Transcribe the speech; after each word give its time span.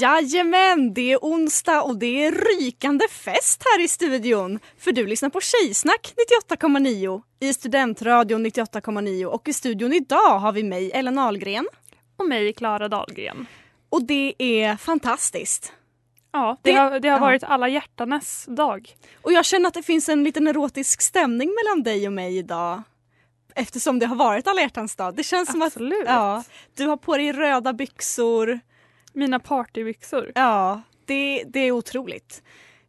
Jajamän, 0.00 0.94
det 0.94 1.12
är 1.12 1.18
onsdag 1.22 1.82
och 1.82 1.96
det 1.98 2.24
är 2.24 2.32
rykande 2.32 3.08
fest 3.08 3.62
här 3.64 3.80
i 3.84 3.88
studion. 3.88 4.58
För 4.78 4.92
du 4.92 5.06
lyssnar 5.06 5.28
på 5.30 5.40
Tjejsnack 5.40 6.14
98,9 6.50 7.22
i 7.40 7.54
Studentradion 7.54 8.46
98,9 8.46 9.24
och 9.24 9.48
i 9.48 9.52
studion 9.52 9.92
idag 9.92 10.38
har 10.38 10.52
vi 10.52 10.62
mig, 10.62 10.90
Ellen 10.94 11.18
Ahlgren. 11.18 11.68
Och 12.16 12.26
mig, 12.26 12.52
Klara 12.52 12.88
Dahlgren. 12.88 13.46
Och 13.88 14.02
det 14.04 14.34
är 14.38 14.76
fantastiskt. 14.76 15.72
Ja, 16.32 16.56
det, 16.62 16.72
Det- 16.72 16.78
har, 16.78 17.00
det 17.00 17.08
har 17.08 17.16
ja. 17.18 17.20
varit 17.24 17.44
alla 17.44 17.68
hjärtanes 17.68 18.44
dag. 18.48 18.96
Och 19.22 19.32
jag 19.32 19.44
känner 19.44 19.68
att 19.68 19.74
det 19.74 19.82
finns 19.82 20.08
en 20.08 20.24
liten 20.24 20.46
erotisk 20.48 21.02
stämning 21.02 21.50
mellan 21.64 21.82
dig 21.82 22.06
och 22.06 22.12
mig 22.12 22.38
idag. 22.38 22.82
Eftersom 23.54 23.98
det 23.98 24.06
har 24.06 24.16
varit 24.16 24.46
alla 24.48 24.60
hjärtans 24.60 24.96
dag. 24.96 25.14
Det 25.16 25.22
känns 25.22 25.50
som 25.50 25.62
att 25.62 25.66
Absolut. 25.66 26.02
ja, 26.06 26.44
du 26.76 26.86
har 26.86 26.96
på 26.96 27.16
dig 27.16 27.32
röda 27.32 27.72
byxor. 27.72 28.60
Mina 29.12 29.38
partybyxor. 29.38 30.32
Ja, 30.34 30.82
det, 31.04 31.44
det 31.46 31.60
är 31.60 31.72
otroligt. 31.72 32.42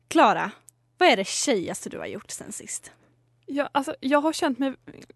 Klara, 0.08 0.52
vad 0.98 1.10
är 1.10 1.18
det 1.18 1.28
tjejigaste 1.28 1.90
du 1.90 1.98
har 1.98 2.06
gjort 2.06 2.32
sen 2.32 2.52
sist? 2.52 2.92
Jag, 3.46 3.70
alltså, 3.72 3.96
jag 4.00 4.22
har 4.22 4.34
känt 4.34 4.60
mig 4.60 4.74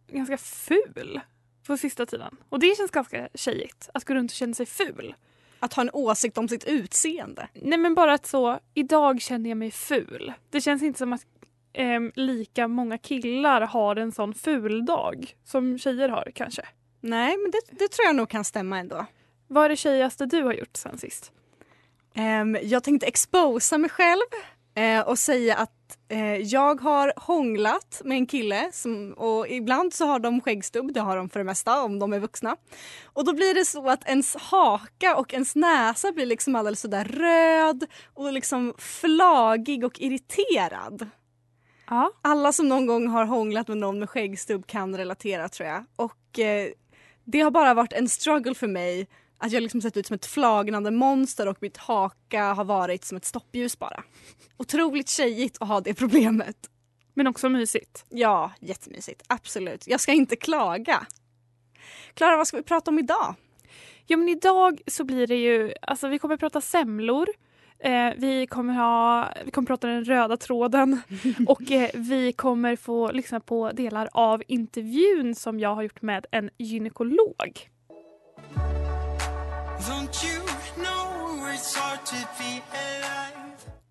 ganska 0.08 0.38
ful 0.38 1.22
på 1.68 1.78
sista 1.78 2.06
tiden. 2.06 2.38
Och 2.50 2.60
det 2.60 2.78
känns 2.78 2.92
ganska 2.92 3.30
tjejigt, 3.34 3.90
att 3.94 4.06
gå 4.06 4.14
runt 4.14 4.32
och 4.32 4.36
känna 4.36 4.54
sig 4.54 4.66
ful. 4.66 5.16
Att 5.60 5.74
ha 5.74 5.82
en 5.82 5.90
åsikt 5.94 6.38
om 6.38 6.48
sitt 6.48 6.64
utseende. 6.64 7.48
Nej 7.54 7.78
men 7.78 7.96
bara 7.96 8.14
att 8.14 8.26
så, 8.26 8.60
idag 8.74 9.22
känner 9.22 9.50
jag 9.50 9.58
mig 9.58 9.72
ful. 9.72 10.34
Det 10.50 10.62
känns 10.62 10.84
inte 10.84 11.00
som 11.00 11.14
att 11.14 11.26
ehm, 11.74 12.12
lika 12.16 12.68
många 12.68 12.98
killar 12.98 13.62
har 13.62 13.96
en 13.96 14.12
sån 14.12 14.34
ful 14.34 14.86
dag 14.86 15.36
som 15.44 15.78
tjejer 15.78 16.10
har 16.10 16.32
kanske. 16.36 16.62
Nej, 17.02 17.38
men 17.38 17.52
det, 17.52 17.62
det 17.72 17.88
tror 17.88 18.06
jag 18.06 18.16
nog 18.16 18.30
kan 18.30 18.44
stämma 18.44 18.80
ändå. 18.80 19.06
Vad 19.48 19.66
är 19.66 19.70
det 19.70 19.76
tjejigaste 19.76 20.26
du 20.26 20.44
har 20.44 20.54
gjort 20.54 20.78
sen 20.78 20.98
sist? 20.98 21.32
Ehm, 22.16 22.58
jag 22.62 22.84
tänkte 22.84 23.08
exposa 23.08 23.78
mig 23.78 23.90
själv 23.90 24.22
eh, 24.76 25.08
och 25.08 25.20
säga 25.20 25.56
att 25.56 25.98
eh, 26.08 26.36
jag 26.36 26.82
har 26.82 27.14
hånglat 27.16 28.02
med 28.06 28.18
en 28.18 28.26
kille 28.26 28.70
som, 28.74 29.14
och 29.14 29.48
ibland 29.48 29.94
så 29.94 30.06
har 30.06 30.20
de 30.20 30.42
skäggstubb, 30.42 30.94
det 30.94 31.00
har 31.00 31.18
de 31.18 31.30
för 31.30 31.40
det 31.40 31.44
mesta 31.44 31.84
om 31.84 32.00
de 32.00 32.14
är 32.14 32.20
vuxna. 32.20 32.56
Och 33.06 33.26
då 33.26 33.34
blir 33.34 33.54
det 33.54 33.66
så 33.66 33.90
att 33.90 34.08
ens 34.08 34.36
haka 34.36 35.16
och 35.16 35.34
ens 35.34 35.56
näsa 35.56 36.12
blir 36.12 36.26
liksom 36.26 36.56
alldeles 36.56 36.82
sådär 36.82 37.06
röd 37.06 37.86
och 38.14 38.34
liksom 38.34 38.74
flagig 38.78 39.84
och 39.86 40.00
irriterad. 40.00 41.10
Ja. 41.90 42.12
Alla 42.22 42.52
som 42.52 42.70
någon 42.70 42.86
gång 42.86 43.08
har 43.08 43.26
hånglat 43.26 43.68
med 43.68 43.78
någon 43.78 44.00
med 44.00 44.10
skäggstubb 44.10 44.68
kan 44.68 44.98
relatera 44.98 45.50
tror 45.50 45.70
jag. 45.70 45.86
Och 45.96 46.40
eh, 46.40 46.70
det 47.24 47.40
har 47.40 47.52
bara 47.52 47.74
varit 47.74 47.94
en 47.94 48.10
struggle 48.10 48.54
för 48.54 48.68
mig 48.68 49.08
att 49.38 49.52
jag 49.52 49.64
liksom 49.64 49.82
sett 49.82 49.98
ut 49.98 50.08
som 50.08 50.14
ett 50.14 50.26
flagnande 50.26 50.92
monster 50.92 51.48
och 51.48 51.58
mitt 51.62 51.78
haka 51.78 52.54
har 52.54 52.66
varit 52.66 53.06
som 53.06 53.18
ett 53.18 53.26
stoppljus 53.26 53.80
bara. 53.80 54.04
Otroligt 54.58 55.10
tjejigt 55.10 55.58
att 55.60 55.68
ha 55.68 55.82
det 55.82 55.94
problemet. 55.94 56.58
Men 57.14 57.28
också 57.28 57.50
mysigt. 57.50 58.06
Ja, 58.10 58.52
jättemysigt. 58.60 59.24
Absolut. 59.28 59.88
Jag 59.88 60.00
ska 60.00 60.12
inte 60.12 60.36
klaga. 60.36 61.06
Klara, 62.14 62.38
vad 62.38 62.48
ska 62.48 62.58
vi 62.58 62.64
prata 62.64 62.92
om 62.92 63.00
idag? 63.00 63.36
Ja 64.06 64.18
men 64.18 64.30
idag 64.30 64.82
så 64.88 65.04
blir 65.04 65.28
det 65.28 65.36
ju, 65.36 65.74
alltså 65.82 66.08
vi 66.08 66.20
kommer 66.20 66.38
prata 66.38 66.62
semlor. 66.62 67.28
Eh, 67.80 68.14
vi, 68.18 68.48
kommer 68.48 68.74
ha, 68.74 69.30
vi 69.46 69.52
kommer 69.52 69.66
prata 69.66 69.88
den 69.88 70.04
röda 70.04 70.38
tråden 70.38 71.02
och 71.48 71.72
eh, 71.72 71.90
vi 71.94 72.34
kommer 72.34 72.76
få 72.76 73.12
lyssna 73.12 73.40
på 73.40 73.72
delar 73.72 74.10
av 74.14 74.44
intervjun 74.48 75.36
som 75.36 75.60
jag 75.60 75.76
har 75.76 75.84
gjort 75.84 76.02
med 76.02 76.26
en 76.32 76.50
gynekolog. 76.58 77.70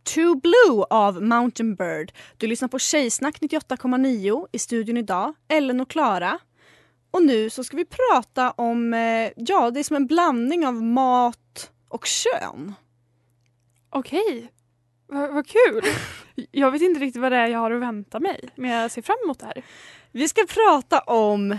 Too 0.05 0.35
Blue 0.35 0.85
av 0.91 1.23
Mountain 1.23 1.75
Bird. 1.75 2.13
Du 2.37 2.47
lyssnar 2.47 2.69
på 2.69 2.79
Tjejsnack 2.79 3.41
98,9 3.41 4.47
i 4.53 4.59
studion 4.59 4.97
idag. 4.97 5.35
Ellen 5.49 5.81
och 5.81 5.91
Klara. 5.91 6.39
Och 7.11 7.23
nu 7.23 7.51
så 7.51 7.65
ska 7.65 7.77
vi 7.77 7.85
prata 7.85 8.51
om, 8.51 8.95
eh, 8.95 9.31
ja 9.37 9.71
det 9.71 9.81
är 9.81 9.85
som 9.85 9.97
en 9.97 10.07
blandning 10.07 10.67
av 10.67 10.83
mat 10.83 11.71
och 11.89 12.07
kön. 12.07 12.75
Okej, 13.91 14.53
vad 15.07 15.35
vad 15.35 15.47
kul. 15.47 15.83
Jag 16.51 16.71
vet 16.71 16.83
inte 16.83 17.01
riktigt 17.01 17.23
vad 17.23 17.33
det 17.33 17.39
är 17.39 17.47
jag 17.47 17.59
har 17.59 17.71
att 17.71 17.81
vänta 17.81 18.21
mig 18.21 18.49
men 18.55 18.71
jag 18.71 18.91
ser 18.91 19.03
fram 19.03 19.17
emot 19.25 19.39
det 19.39 19.47
här. 19.47 19.65
Vi 20.13 20.29
ska 20.29 20.47
prata 20.47 21.01
om 21.01 21.59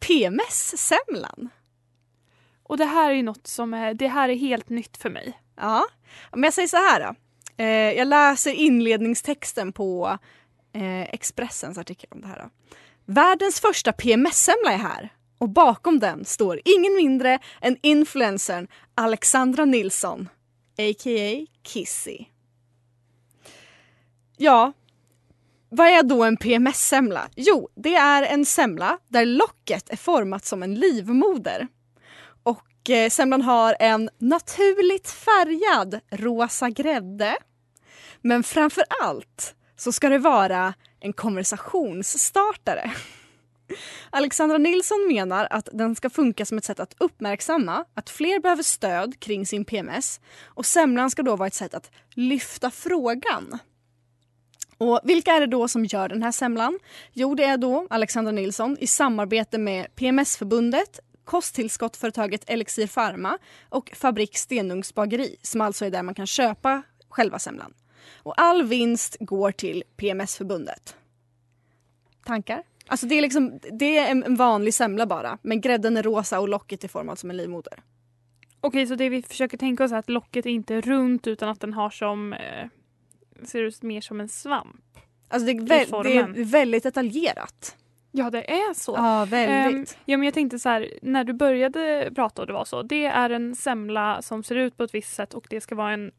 PMS-semlan. 0.00 1.50
Och 2.72 2.78
det 2.78 2.84
här 2.84 3.10
är 3.10 3.14
ju 3.14 3.22
något 3.22 3.46
som 3.46 3.74
är, 3.74 3.94
det 3.94 4.08
här 4.08 4.28
är 4.28 4.34
helt 4.34 4.68
nytt 4.68 4.96
för 4.96 5.10
mig. 5.10 5.40
Ja, 5.56 5.84
men 6.30 6.42
jag 6.42 6.52
säger 6.52 6.68
så 6.68 6.76
här 6.76 7.00
då. 7.00 7.14
Eh, 7.64 7.92
jag 7.92 8.08
läser 8.08 8.52
inledningstexten 8.52 9.72
på 9.72 10.18
eh, 10.72 11.02
Expressens 11.02 11.78
artikel 11.78 12.08
om 12.12 12.20
det 12.20 12.26
här. 12.26 12.38
Då. 12.38 12.74
Världens 13.04 13.60
första 13.60 13.92
PMS-semla 13.92 14.72
är 14.72 14.76
här 14.76 15.12
och 15.38 15.48
bakom 15.48 15.98
den 15.98 16.24
står 16.24 16.60
ingen 16.64 16.96
mindre 16.96 17.38
än 17.60 17.76
influencern 17.82 18.68
Alexandra 18.94 19.64
Nilsson, 19.64 20.28
a.k.a. 20.78 21.46
Kissy. 21.62 22.24
Ja, 24.36 24.72
vad 25.68 25.86
är 25.86 26.02
då 26.02 26.24
en 26.24 26.36
PMS-semla? 26.36 27.28
Jo, 27.36 27.68
det 27.74 27.94
är 27.94 28.22
en 28.22 28.44
semla 28.44 28.98
där 29.08 29.26
locket 29.26 29.90
är 29.90 29.96
format 29.96 30.44
som 30.44 30.62
en 30.62 30.74
livmoder. 30.74 31.68
Och 32.82 32.90
eh, 32.90 33.10
semlan 33.10 33.42
har 33.42 33.76
en 33.80 34.10
naturligt 34.18 35.10
färgad 35.10 36.00
rosa 36.10 36.70
grädde. 36.70 37.36
Men 38.20 38.42
framför 38.42 38.84
allt 39.02 39.54
så 39.76 39.92
ska 39.92 40.08
det 40.08 40.18
vara 40.18 40.74
en 41.00 41.12
konversationsstartare. 41.12 42.92
Alexandra 44.10 44.58
Nilsson 44.58 45.08
menar 45.08 45.48
att 45.50 45.68
den 45.72 45.94
ska 45.94 46.10
funka 46.10 46.46
som 46.46 46.58
ett 46.58 46.64
sätt 46.64 46.80
att 46.80 46.94
uppmärksamma 46.98 47.84
att 47.94 48.10
fler 48.10 48.40
behöver 48.40 48.62
stöd 48.62 49.20
kring 49.20 49.46
sin 49.46 49.64
PMS 49.64 50.20
och 50.44 50.66
semlan 50.66 51.10
ska 51.10 51.22
då 51.22 51.36
vara 51.36 51.46
ett 51.46 51.54
sätt 51.54 51.74
att 51.74 51.90
lyfta 52.14 52.70
frågan. 52.70 53.58
Och 54.78 55.00
vilka 55.04 55.32
är 55.32 55.40
det 55.40 55.46
då 55.46 55.68
som 55.68 55.84
gör 55.84 56.08
den 56.08 56.22
här 56.22 56.32
semlan? 56.32 56.78
Jo, 57.12 57.34
det 57.34 57.44
är 57.44 57.56
då 57.56 57.86
Alexandra 57.90 58.32
Nilsson 58.32 58.76
i 58.80 58.86
samarbete 58.86 59.58
med 59.58 59.94
PMS-förbundet, 59.94 61.00
kosttillskottföretaget 61.32 62.50
Elixir 62.50 62.86
Pharma 62.86 63.38
och 63.68 63.90
Fabrik 63.94 64.36
Stenungs 64.38 64.94
bageri 64.94 65.36
som 65.42 65.60
alltså 65.60 65.84
är 65.84 65.90
där 65.90 66.02
man 66.02 66.14
kan 66.14 66.26
köpa 66.26 66.82
själva 67.08 67.38
semlan. 67.38 67.74
Och 68.14 68.40
all 68.40 68.62
vinst 68.62 69.16
går 69.20 69.52
till 69.52 69.84
PMS-förbundet. 69.96 70.96
Tankar? 72.24 72.62
Alltså 72.86 73.06
det 73.06 73.14
är, 73.14 73.22
liksom, 73.22 73.60
det 73.72 73.98
är 73.98 74.10
en 74.10 74.36
vanlig 74.36 74.74
semla 74.74 75.06
bara 75.06 75.38
men 75.42 75.60
grädden 75.60 75.96
är 75.96 76.02
rosa 76.02 76.40
och 76.40 76.48
locket 76.48 76.84
är 76.84 76.88
format 76.88 77.18
som 77.18 77.30
en 77.30 77.36
livmoder. 77.36 77.82
Okej, 78.60 78.86
så 78.86 78.94
det 78.94 79.08
vi 79.08 79.22
försöker 79.22 79.58
tänka 79.58 79.84
oss 79.84 79.92
är 79.92 79.96
att 79.96 80.10
locket 80.10 80.46
inte 80.46 80.74
är 80.74 80.82
runt 80.82 81.26
utan 81.26 81.48
att 81.48 81.60
den 81.60 81.72
har 81.72 81.90
som 81.90 82.32
eh, 82.32 82.68
ser 83.44 83.62
ut 83.62 83.82
mer 83.82 84.00
som 84.00 84.20
en 84.20 84.28
svamp. 84.28 84.98
Alltså 85.28 85.46
det 85.46 85.52
är, 85.52 85.66
väl, 85.86 86.04
det 86.04 86.40
är 86.40 86.44
väldigt 86.44 86.82
detaljerat. 86.82 87.76
Ja, 88.14 88.30
det 88.30 88.50
är 88.50 88.74
så. 88.74 88.92
Ja, 88.96 89.24
väldigt. 89.24 89.92
Ehm, 89.92 90.00
ja, 90.04 90.16
men 90.16 90.24
jag 90.24 90.34
tänkte 90.34 90.58
så 90.58 90.68
här, 90.68 90.92
när 91.02 91.24
du 91.24 91.32
började 91.32 92.10
prata 92.14 92.42
och 92.42 92.46
det 92.46 92.52
var 92.52 92.64
så. 92.64 92.82
Det 92.82 93.04
är 93.04 93.30
en 93.30 93.56
semla 93.56 94.22
som 94.22 94.42
ser 94.42 94.54
ut 94.54 94.76
på 94.76 94.84
ett 94.84 94.94
visst 94.94 95.14
sätt 95.14 95.34
och 95.34 95.46
det 95.50 95.60
ska 95.60 95.74
vara 95.74 95.92
en 95.92 96.12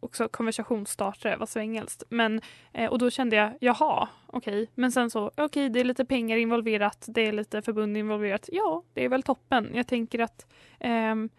också 0.00 0.28
konversationsstartare, 0.28 1.36
vad 1.36 1.48
så 1.48 1.58
engelskt. 1.58 2.02
Men, 2.08 2.40
eh, 2.72 2.90
och 2.90 2.98
då 2.98 3.10
kände 3.10 3.36
jag, 3.36 3.52
jaha, 3.60 4.08
okej. 4.26 4.70
Men 4.74 4.92
sen 4.92 5.10
så, 5.10 5.30
okej, 5.36 5.68
det 5.68 5.80
är 5.80 5.84
lite 5.84 6.04
pengar 6.04 6.36
involverat, 6.36 7.04
det 7.08 7.26
är 7.26 7.32
lite 7.32 7.62
förbund 7.62 7.96
involverat. 7.96 8.48
Ja, 8.52 8.82
det 8.94 9.04
är 9.04 9.08
väl 9.08 9.22
toppen. 9.22 9.70
Jag 9.74 9.86
tänker 9.86 10.18
att 10.18 10.46
ehm, 10.80 11.30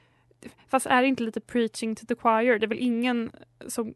Fast 0.68 0.86
är 0.86 1.01
det 1.01 1.07
inte 1.07 1.24
lite 1.24 1.41
preaching 1.41 1.95
to 1.95 2.06
the 2.06 2.15
choir? 2.15 2.59
Det 2.59 2.65
är 2.65 2.68
väl 2.68 2.80
ingen 2.80 3.31
som, 3.68 3.94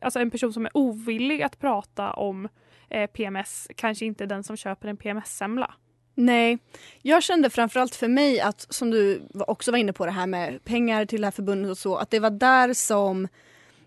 alltså 0.00 0.18
en 0.20 0.30
person 0.30 0.52
som 0.52 0.66
är 0.66 0.76
ovillig 0.76 1.42
att 1.42 1.58
prata 1.58 2.12
om 2.12 2.48
eh, 2.90 3.06
PMS 3.06 3.68
kanske 3.76 4.04
inte 4.04 4.24
är 4.24 4.28
den 4.28 4.44
som 4.44 4.56
köper 4.56 4.88
en 4.88 4.96
PMS-semla. 4.96 5.74
Nej, 6.14 6.58
jag 7.02 7.22
kände 7.22 7.50
framförallt 7.50 7.94
för 7.94 8.08
mig 8.08 8.40
att, 8.40 8.66
som 8.70 8.90
du 8.90 9.22
också 9.34 9.70
var 9.70 9.78
inne 9.78 9.92
på 9.92 10.06
det 10.06 10.12
här 10.12 10.26
med 10.26 10.64
pengar 10.64 11.04
till 11.04 11.20
det 11.20 11.26
här 11.26 11.32
förbundet 11.32 11.70
och 11.70 11.78
så, 11.78 11.96
att 11.96 12.10
det 12.10 12.18
var 12.18 12.30
där 12.30 12.74
som 12.74 13.28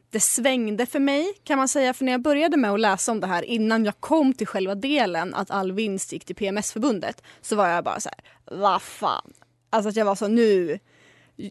det 0.10 0.20
svängde 0.20 0.86
för 0.86 1.00
mig 1.00 1.34
kan 1.44 1.58
man 1.58 1.68
säga. 1.68 1.94
För 1.94 2.06
när 2.06 2.12
jag 2.12 2.22
började 2.22 2.58
med 2.58 2.72
att 2.72 2.80
läsa 2.80 3.12
om 3.12 3.20
det 3.20 3.28
här 3.28 3.44
innan 3.44 3.86
jag 3.86 4.00
kom 4.00 4.34
till 4.34 4.48
själva 4.48 4.76
delen 4.76 5.36
att 5.36 5.52
all 5.52 5.72
vinst 5.72 6.14
gick 6.14 6.26
till 6.26 6.36
PMS-förbundet 6.36 7.24
så 7.42 7.56
var 7.56 7.68
jag 7.68 7.84
bara 7.84 8.00
så 8.00 8.10
här, 8.10 8.58
vad 8.58 8.82
fan. 8.82 9.34
Alltså 9.70 9.90
att 9.90 9.96
jag 9.96 10.06
var 10.06 10.16
så 10.16 10.28
nu, 10.28 10.80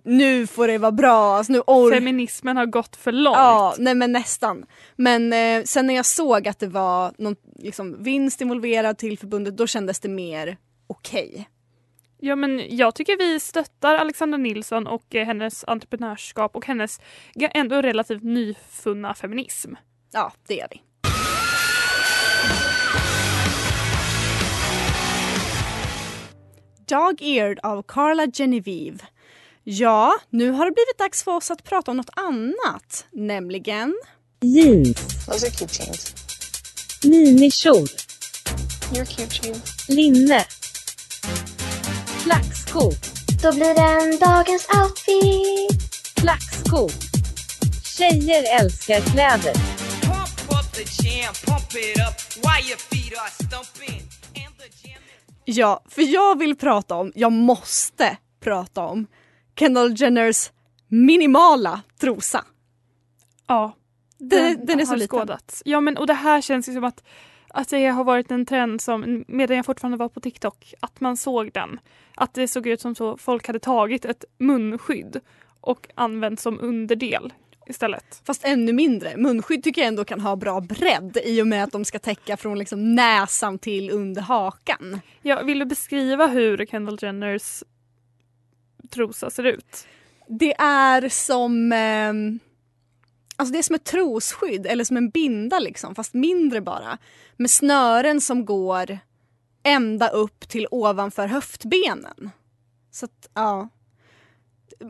nu 0.04 0.46
får 0.46 0.68
det 0.68 0.78
vara 0.78 0.92
bra. 0.92 1.36
Alltså 1.36 1.52
nu 1.52 1.58
or- 1.60 1.92
Feminismen 1.94 2.56
har 2.56 2.66
gått 2.66 2.96
för 2.96 3.12
långt. 3.12 3.36
Ja, 3.36 3.74
nej 3.78 3.94
men 3.94 4.12
nästan. 4.12 4.64
Men 4.96 5.32
eh, 5.32 5.62
sen 5.64 5.86
när 5.86 5.94
jag 5.94 6.06
såg 6.06 6.48
att 6.48 6.58
det 6.58 6.66
var 6.66 7.12
någon 7.18 7.36
liksom, 7.58 8.02
vinst 8.02 8.40
involverad 8.40 8.98
till 8.98 9.18
förbundet 9.18 9.56
då 9.56 9.66
kändes 9.66 10.00
det 10.00 10.08
mer 10.08 10.56
okej. 10.86 11.48
Ja, 12.20 12.36
men 12.36 12.76
jag 12.76 12.94
tycker 12.94 13.16
vi 13.18 13.40
stöttar 13.40 13.94
Alexandra 13.94 14.36
Nilsson 14.38 14.86
och 14.86 15.14
eh, 15.14 15.26
hennes 15.26 15.64
entreprenörskap 15.66 16.56
och 16.56 16.66
hennes 16.66 17.00
ändå 17.54 17.82
relativt 17.82 18.22
nyfunna 18.22 19.14
feminism. 19.14 19.74
Ja, 20.12 20.32
det 20.48 20.54
gör 20.54 20.68
vi. 20.70 20.82
Dog-eared 26.86 27.58
av 27.62 27.82
Carla 27.82 28.26
Genevieve. 28.26 28.98
Ja, 29.70 30.14
nu 30.30 30.50
har 30.50 30.64
det 30.64 30.72
blivit 30.72 30.98
dags 30.98 31.22
för 31.22 31.32
oss 31.32 31.50
att 31.50 31.64
prata 31.64 31.90
om 31.90 31.96
något 31.96 32.10
annat, 32.16 33.06
nämligen 33.12 33.94
Jeans. 34.40 35.26
Those 35.26 35.46
are 35.46 35.50
cute 35.50 35.82
jeans. 35.82 36.14
Minikjol. 37.04 37.86
You're 38.92 39.04
cute 39.04 39.46
jeans. 39.46 39.88
Linne. 39.88 40.44
Klackskor. 42.22 42.92
Då 43.42 43.52
blir 43.52 43.74
det 43.74 44.04
en 44.04 44.18
dagens 44.18 44.68
outfit. 44.80 46.14
Klackskor. 46.14 46.90
Tjejer 47.84 48.60
älskar 48.60 49.00
kläder. 49.00 49.54
Ja, 55.44 55.84
för 55.88 56.02
jag 56.02 56.38
vill 56.38 56.56
prata 56.56 56.94
om, 56.94 57.12
jag 57.14 57.32
måste 57.32 58.16
prata 58.40 58.82
om 58.82 59.06
Kendall 59.58 59.94
Jenners 60.00 60.50
minimala 60.88 61.82
trosa. 62.00 62.44
Ja, 63.46 63.72
Den, 64.18 64.66
den 64.66 64.80
är 64.80 64.84
så 64.84 64.94
liten. 64.94 65.18
skådats. 65.18 65.62
Ja, 65.64 65.80
men 65.80 65.96
och 65.96 66.06
det 66.06 66.14
här 66.14 66.40
känns 66.40 66.68
ju 66.68 66.72
som 66.72 66.84
att, 66.84 67.04
att 67.48 67.68
det 67.68 67.86
har 67.86 68.04
varit 68.04 68.30
en 68.30 68.46
trend 68.46 68.80
som, 68.80 69.24
medan 69.28 69.56
jag 69.56 69.66
fortfarande 69.66 69.98
var 69.98 70.08
på 70.08 70.20
TikTok, 70.20 70.74
att 70.80 71.00
man 71.00 71.16
såg 71.16 71.52
den. 71.52 71.80
Att 72.14 72.34
det 72.34 72.48
såg 72.48 72.66
ut 72.66 72.80
som 72.80 72.94
så 72.94 73.16
folk 73.16 73.46
hade 73.46 73.58
tagit 73.58 74.04
ett 74.04 74.24
munskydd 74.38 75.20
och 75.60 75.88
använt 75.94 76.40
som 76.40 76.60
underdel 76.60 77.32
istället. 77.66 78.22
Fast 78.26 78.44
ännu 78.44 78.72
mindre. 78.72 79.16
Munskydd 79.16 79.64
tycker 79.64 79.80
jag 79.80 79.88
ändå 79.88 80.04
kan 80.04 80.20
ha 80.20 80.36
bra 80.36 80.60
bredd 80.60 81.18
i 81.24 81.42
och 81.42 81.46
med 81.46 81.64
att 81.64 81.72
de 81.72 81.84
ska 81.84 81.98
täcka 81.98 82.36
från 82.36 82.58
liksom 82.58 82.94
näsan 82.94 83.58
till 83.58 83.90
under 83.90 84.22
hakan. 84.22 85.00
Jag 85.22 85.44
vill 85.44 85.58
du 85.58 85.64
beskriva 85.64 86.26
hur 86.26 86.66
Kendall 86.66 86.98
Jenners 87.02 87.62
trosa 88.90 89.30
ser 89.30 89.44
ut? 89.44 89.86
Det 90.28 90.54
är 90.60 91.08
som 91.08 91.72
eh, 91.72 92.12
Alltså 93.36 93.52
det 93.52 93.58
är 93.58 93.62
som 93.62 93.74
ett 93.74 93.84
trosskydd 93.84 94.66
eller 94.66 94.84
som 94.84 94.96
en 94.96 95.10
binda 95.10 95.58
liksom 95.58 95.94
fast 95.94 96.14
mindre 96.14 96.60
bara. 96.60 96.98
Med 97.36 97.50
snören 97.50 98.20
som 98.20 98.44
går 98.44 98.98
ända 99.62 100.08
upp 100.08 100.48
till 100.48 100.66
ovanför 100.70 101.26
höftbenen. 101.26 102.30
Så 102.90 103.04
att 103.04 103.30
ja. 103.34 103.68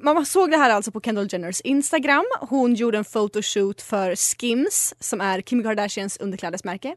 Man 0.03 0.27
såg 0.27 0.51
det 0.51 0.57
här 0.57 0.71
alltså 0.71 0.91
på 0.91 1.01
Kendall 1.01 1.29
Jenners 1.31 1.61
Instagram. 1.61 2.25
Hon 2.41 2.75
gjorde 2.75 2.99
en 2.99 3.05
photoshoot 3.05 3.83
för 3.83 4.17
Skims 4.17 4.95
som 5.01 5.21
är 5.21 5.41
Kim 5.41 5.63
Kardashians 5.63 6.17
underklädesmärke. 6.17 6.97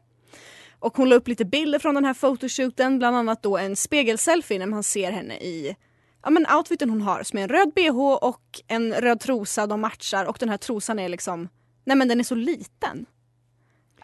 Och 0.78 0.96
hon 0.96 1.08
la 1.08 1.16
upp 1.16 1.28
lite 1.28 1.44
bilder 1.44 1.78
från 1.78 1.94
den 1.94 2.04
här 2.04 2.14
photoshooten, 2.14 2.98
bland 2.98 3.16
annat 3.16 3.42
då 3.42 3.58
en 3.58 3.76
spegelselfie 3.76 4.58
när 4.58 4.66
man 4.66 4.82
ser 4.82 5.12
henne 5.12 5.34
i 5.34 5.76
ja, 6.22 6.30
men 6.30 6.46
outfiten 6.56 6.90
hon 6.90 7.02
har 7.02 7.22
som 7.22 7.38
är 7.38 7.42
en 7.42 7.48
röd 7.48 7.72
bh 7.74 7.98
och 8.00 8.60
en 8.68 8.94
röd 8.94 9.20
trosa, 9.20 9.66
de 9.66 9.80
matchar 9.80 10.24
och 10.24 10.36
den 10.40 10.48
här 10.48 10.56
trosan 10.56 10.98
är 10.98 11.08
liksom, 11.08 11.48
nej 11.84 11.96
men 11.96 12.08
den 12.08 12.20
är 12.20 12.24
så 12.24 12.34
liten. 12.34 13.06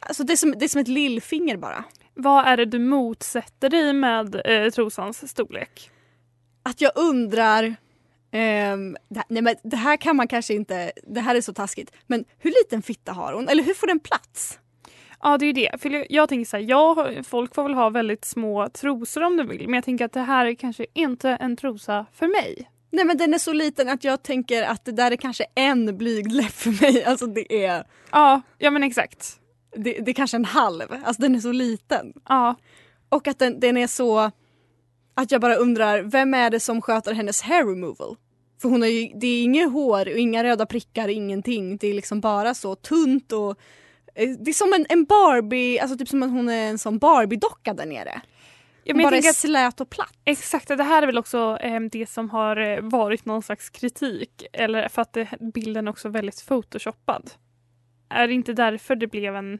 Alltså 0.00 0.24
det 0.24 0.32
är 0.32 0.36
som, 0.36 0.54
det 0.58 0.64
är 0.64 0.68
som 0.68 0.80
ett 0.80 0.88
lillfinger 0.88 1.56
bara. 1.56 1.84
Vad 2.14 2.46
är 2.46 2.56
det 2.56 2.64
du 2.64 2.78
motsätter 2.78 3.70
dig 3.70 3.92
med 3.92 4.40
eh, 4.44 4.70
trosans 4.70 5.30
storlek? 5.30 5.90
Att 6.62 6.80
jag 6.80 6.92
undrar, 6.94 7.76
ehm, 8.30 8.96
det, 9.08 9.22
nej 9.28 9.42
men 9.42 9.54
det 9.62 9.76
här 9.76 9.96
kan 9.96 10.16
man 10.16 10.28
kanske 10.28 10.54
inte, 10.54 10.92
det 11.02 11.20
här 11.20 11.34
är 11.34 11.40
så 11.40 11.52
taskigt, 11.52 11.92
men 12.06 12.25
hur 12.38 12.50
liten 12.50 12.82
fitta 12.82 13.12
har 13.12 13.32
hon? 13.32 13.48
Eller 13.48 13.62
hur 13.62 13.75
får 13.75 13.87
den 13.87 14.00
plats? 14.00 14.58
Ja 15.22 15.38
det 15.38 15.46
är 15.46 15.52
det. 15.52 15.80
För 15.82 15.90
jag- 15.90 16.06
jag 16.10 16.28
tänker 16.28 16.44
så 16.50 16.56
här, 16.56 16.64
ja, 16.68 17.10
folk 17.25 17.54
får 17.54 17.62
väl 17.62 17.75
ha 17.75 17.90
väldigt 17.90 18.25
små 18.25 18.68
trosor 18.68 19.22
om 19.22 19.37
de 19.37 19.48
vill 19.48 19.64
men 19.64 19.75
jag 19.75 19.84
tänker 19.84 20.04
att 20.04 20.12
det 20.12 20.20
här 20.20 20.46
är 20.46 20.54
kanske 20.54 20.87
inte 20.94 21.30
en 21.30 21.56
trosa 21.56 22.06
för 22.12 22.26
mig. 22.26 22.70
Nej 22.90 23.04
men 23.04 23.16
den 23.16 23.34
är 23.34 23.38
så 23.38 23.52
liten 23.52 23.88
att 23.88 24.04
jag 24.04 24.22
tänker 24.22 24.62
att 24.62 24.84
det 24.84 24.92
där 24.92 25.10
är 25.10 25.16
kanske 25.16 25.44
en 25.54 25.98
blygdläpp 25.98 26.50
för 26.52 26.82
mig. 26.82 27.04
Alltså 27.06 27.26
det 27.26 27.64
är, 27.64 27.84
Ja, 28.12 28.42
ja 28.58 28.70
men 28.70 28.82
exakt. 28.82 29.40
det, 29.76 29.92
det 29.92 30.10
är 30.10 30.14
kanske 30.14 30.37
en 30.37 30.44
halv. 30.44 30.82
Alltså 31.04 31.22
den 31.22 31.34
är 31.34 31.40
så 31.40 31.52
liten. 31.52 32.12
Ja, 32.28 32.54
Och 33.08 33.28
att 33.28 33.38
den, 33.38 33.60
den 33.60 33.76
är 33.76 33.87
så... 33.87 34.30
Att 35.14 35.32
jag 35.32 35.40
bara 35.40 35.54
undrar, 35.54 36.02
vem 36.02 36.34
är 36.34 36.50
det 36.50 36.60
som 36.60 36.82
sköter 36.82 37.14
hennes 37.14 37.42
hair 37.42 37.66
removal? 37.66 38.16
För 38.62 38.68
hon 38.68 38.82
har 38.82 38.88
ju, 38.88 39.08
det 39.14 39.26
är 39.26 39.42
inget 39.44 39.72
hår 39.72 40.00
och 40.08 40.18
inga 40.18 40.44
röda 40.44 40.66
prickar, 40.66 41.08
ingenting. 41.08 41.76
Det 41.76 41.87
är 41.88 41.94
liksom 41.94 42.20
bara 42.20 42.54
så 42.54 42.75
tunt 42.75 43.32
och... 43.32 43.58
eh, 44.18 44.28
Det 44.28 44.50
är 44.50 44.54
som 44.54 44.72
en, 44.72 44.87
en 44.88 45.04
Barbie, 45.04 45.78
alltså 45.78 45.98
typ 45.98 46.08
som 46.08 46.22
att 46.22 46.30
hon 46.30 46.48
är 46.48 46.70
en 46.70 46.78
sån 46.78 46.98
Barbie-docka 46.98 47.75
där 47.75 47.87
nere. 47.87 48.20
ja 48.84 48.94
bara 48.94 49.16
är 49.16 49.32
slät 49.32 49.80
och 49.80 49.90
platt. 49.90 50.14
Exakt, 50.25 50.68
det 50.68 50.84
här 50.84 51.02
är 51.02 51.06
väl 51.06 51.18
också 51.18 51.58
eh, 51.60 51.80
det 51.80 52.10
som 52.10 52.30
har 52.30 52.56
eh, 52.56 52.80
varit 52.80 53.25
någon 53.25 53.42
slags 53.42 53.70
kritik. 53.70 54.46
Eller 54.52 54.88
för 54.88 55.02
att 55.02 55.12
det, 55.12 55.28
bilden 55.54 55.87
är 55.88 55.90
också 55.90 56.08
väldigt 56.08 56.46
photoshoppad. 56.46 57.30
Är 58.08 58.28
det 58.28 58.34
inte 58.34 58.52
därför 58.52 58.96
det 58.96 59.06
blev 59.06 59.37
en 59.37 59.58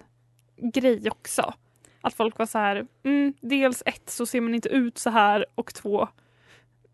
grej 0.75 1.11
också? 1.11 1.55
Att 2.01 2.15
folk 2.15 2.39
var 2.39 2.47
så 2.47 2.59
här, 2.59 2.87
mm, 3.05 3.35
dels 3.41 3.83
ett 3.87 4.11
så 4.11 4.27
ser 4.27 4.41
man 4.41 4.55
inte 4.55 4.69
ut 4.69 4.99
så 4.99 5.11
här 5.11 5.47
och 5.55 5.75
två, 5.75 6.09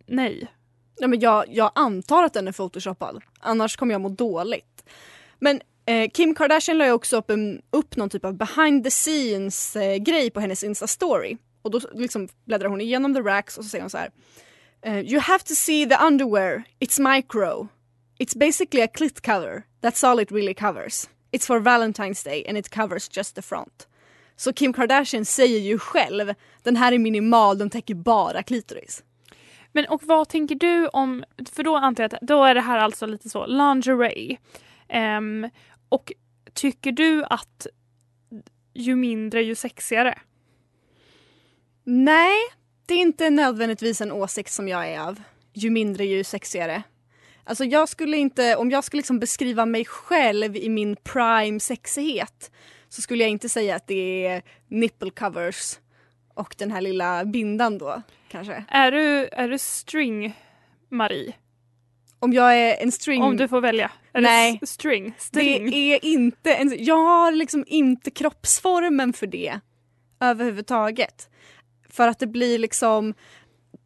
nej. 0.07 0.49
Ja, 0.97 1.07
men 1.07 1.21
jag, 1.21 1.45
jag 1.49 1.71
antar 1.75 2.25
att 2.25 2.33
den 2.33 2.49
är 2.49 2.53
photoshoppad. 2.53 3.23
Annars 3.41 3.77
kommer 3.77 3.95
jag 3.95 4.01
må 4.01 4.09
dåligt. 4.09 4.85
Men 5.39 5.61
eh, 5.87 6.11
Kim 6.11 6.35
Kardashian 6.35 6.79
la 6.79 6.87
ju 6.87 6.93
också 6.93 7.17
upp, 7.17 7.31
en, 7.31 7.63
upp 7.71 7.97
någon 7.97 8.11
typ 8.11 8.25
av 8.25 8.35
behind 8.37 8.85
the 8.85 8.91
scenes 8.91 9.77
eh, 9.77 9.97
grej 9.97 10.31
på 10.31 10.41
hennes 10.41 10.65
Insta-story. 10.65 11.39
Och 11.63 11.71
då 11.71 11.81
liksom 11.93 12.29
bläddrar 12.45 12.69
hon 12.69 12.81
igenom 12.81 13.15
the 13.15 13.21
racks 13.21 13.59
och 13.59 13.65
så 13.65 13.71
säger 13.71 13.83
hon 13.83 13.91
så 13.91 13.99
här. 13.99 14.11
Eh, 14.83 14.99
you 14.99 15.21
have 15.21 15.45
to 15.45 15.55
see 15.55 15.87
the 15.87 15.97
underwear. 16.05 16.63
It's 16.81 17.15
micro. 17.15 17.69
It's 18.19 18.39
basically 18.39 18.83
a 18.83 18.89
clit 18.95 19.21
cover. 19.21 19.63
That's 19.83 20.07
all 20.07 20.21
it 20.21 20.33
really 20.33 20.55
covers. 20.55 21.09
It's 21.33 21.47
for 21.47 21.61
Valentine's 21.61 22.25
Day 22.25 22.45
and 22.49 22.59
it 22.59 22.71
covers 22.71 23.17
just 23.17 23.35
the 23.35 23.43
front. 23.43 23.89
Så 24.37 24.53
Kim 24.53 24.73
Kardashian 24.73 25.25
säger 25.25 25.59
ju 25.61 25.79
själv, 25.79 26.35
den 26.63 26.77
här 26.77 26.93
är 26.93 26.99
minimal, 26.99 27.59
den 27.59 27.71
täcker 27.71 27.95
bara 27.95 28.43
klitoris. 28.43 29.03
Men 29.73 29.87
och 29.87 30.03
vad 30.05 30.29
tänker 30.29 30.55
du 30.55 30.89
om, 30.89 31.25
för 31.53 31.63
då 31.63 31.77
antar 31.77 32.05
jag 32.05 32.15
att 32.15 32.21
då 32.21 32.45
är 32.45 32.55
det 32.55 32.61
här 32.61 32.79
alltså 32.79 33.07
lite 33.07 33.29
så 33.29 33.47
lingerie. 33.47 34.39
Um, 35.19 35.51
och 35.89 36.13
tycker 36.55 36.93
du 36.93 37.25
att 37.25 37.67
ju 38.75 38.97
mindre 38.97 39.43
ju 39.43 39.55
sexigare? 39.55 40.19
Nej, 41.85 42.39
det 42.87 42.95
är 42.95 42.99
inte 42.99 43.31
nödvändigtvis 43.31 44.01
en 44.01 44.13
åsikt 44.13 44.53
som 44.53 44.69
jag 44.69 44.89
är 44.89 45.01
av. 45.01 45.21
Ju 45.53 45.71
mindre 45.71 46.05
ju 46.05 46.25
sexigare. 46.25 46.83
Alltså 47.45 47.65
jag 47.65 47.89
skulle 47.89 48.17
inte, 48.17 48.57
om 48.57 48.71
jag 48.71 48.85
skulle 48.85 48.99
liksom 48.99 49.19
beskriva 49.19 49.67
mig 49.67 49.85
själv 49.85 50.57
i 50.57 50.69
min 50.69 50.97
prime 50.97 51.61
sexighet 51.61 52.51
så 52.89 53.03
skulle 53.03 53.25
jag 53.25 53.31
inte 53.31 53.49
säga 53.49 53.77
att 53.77 53.87
det 53.87 54.27
är 54.27 54.43
nipple 54.69 55.11
covers 55.11 55.79
och 56.35 56.55
den 56.59 56.71
här 56.71 56.81
lilla 56.81 57.25
bindan 57.25 57.79
då 57.79 58.03
kanske. 58.29 58.65
Är 58.69 58.93
du, 58.93 59.29
är 59.33 59.49
du 59.49 59.59
string 59.59 60.41
Marie? 60.89 61.33
Om 62.19 62.33
jag 62.33 62.59
är 62.59 62.83
en 62.83 62.93
string... 62.93 63.23
Om 63.23 63.37
du 63.37 63.49
får 63.49 63.61
välja. 63.61 63.91
Är 64.15 64.21
Nej. 64.21 64.61
string? 64.63 65.15
string? 65.19 65.71
Det 65.71 65.77
är 65.77 66.05
inte 66.05 66.55
en, 66.55 66.85
jag 66.85 67.05
har 67.05 67.33
liksom 67.33 67.65
inte 67.67 68.11
kroppsformen 68.11 69.13
för 69.13 69.27
det 69.27 69.61
överhuvudtaget. 70.21 71.29
För 71.89 72.09
att 72.09 72.19
det 72.19 72.27
blir 72.27 72.59
liksom 72.59 73.15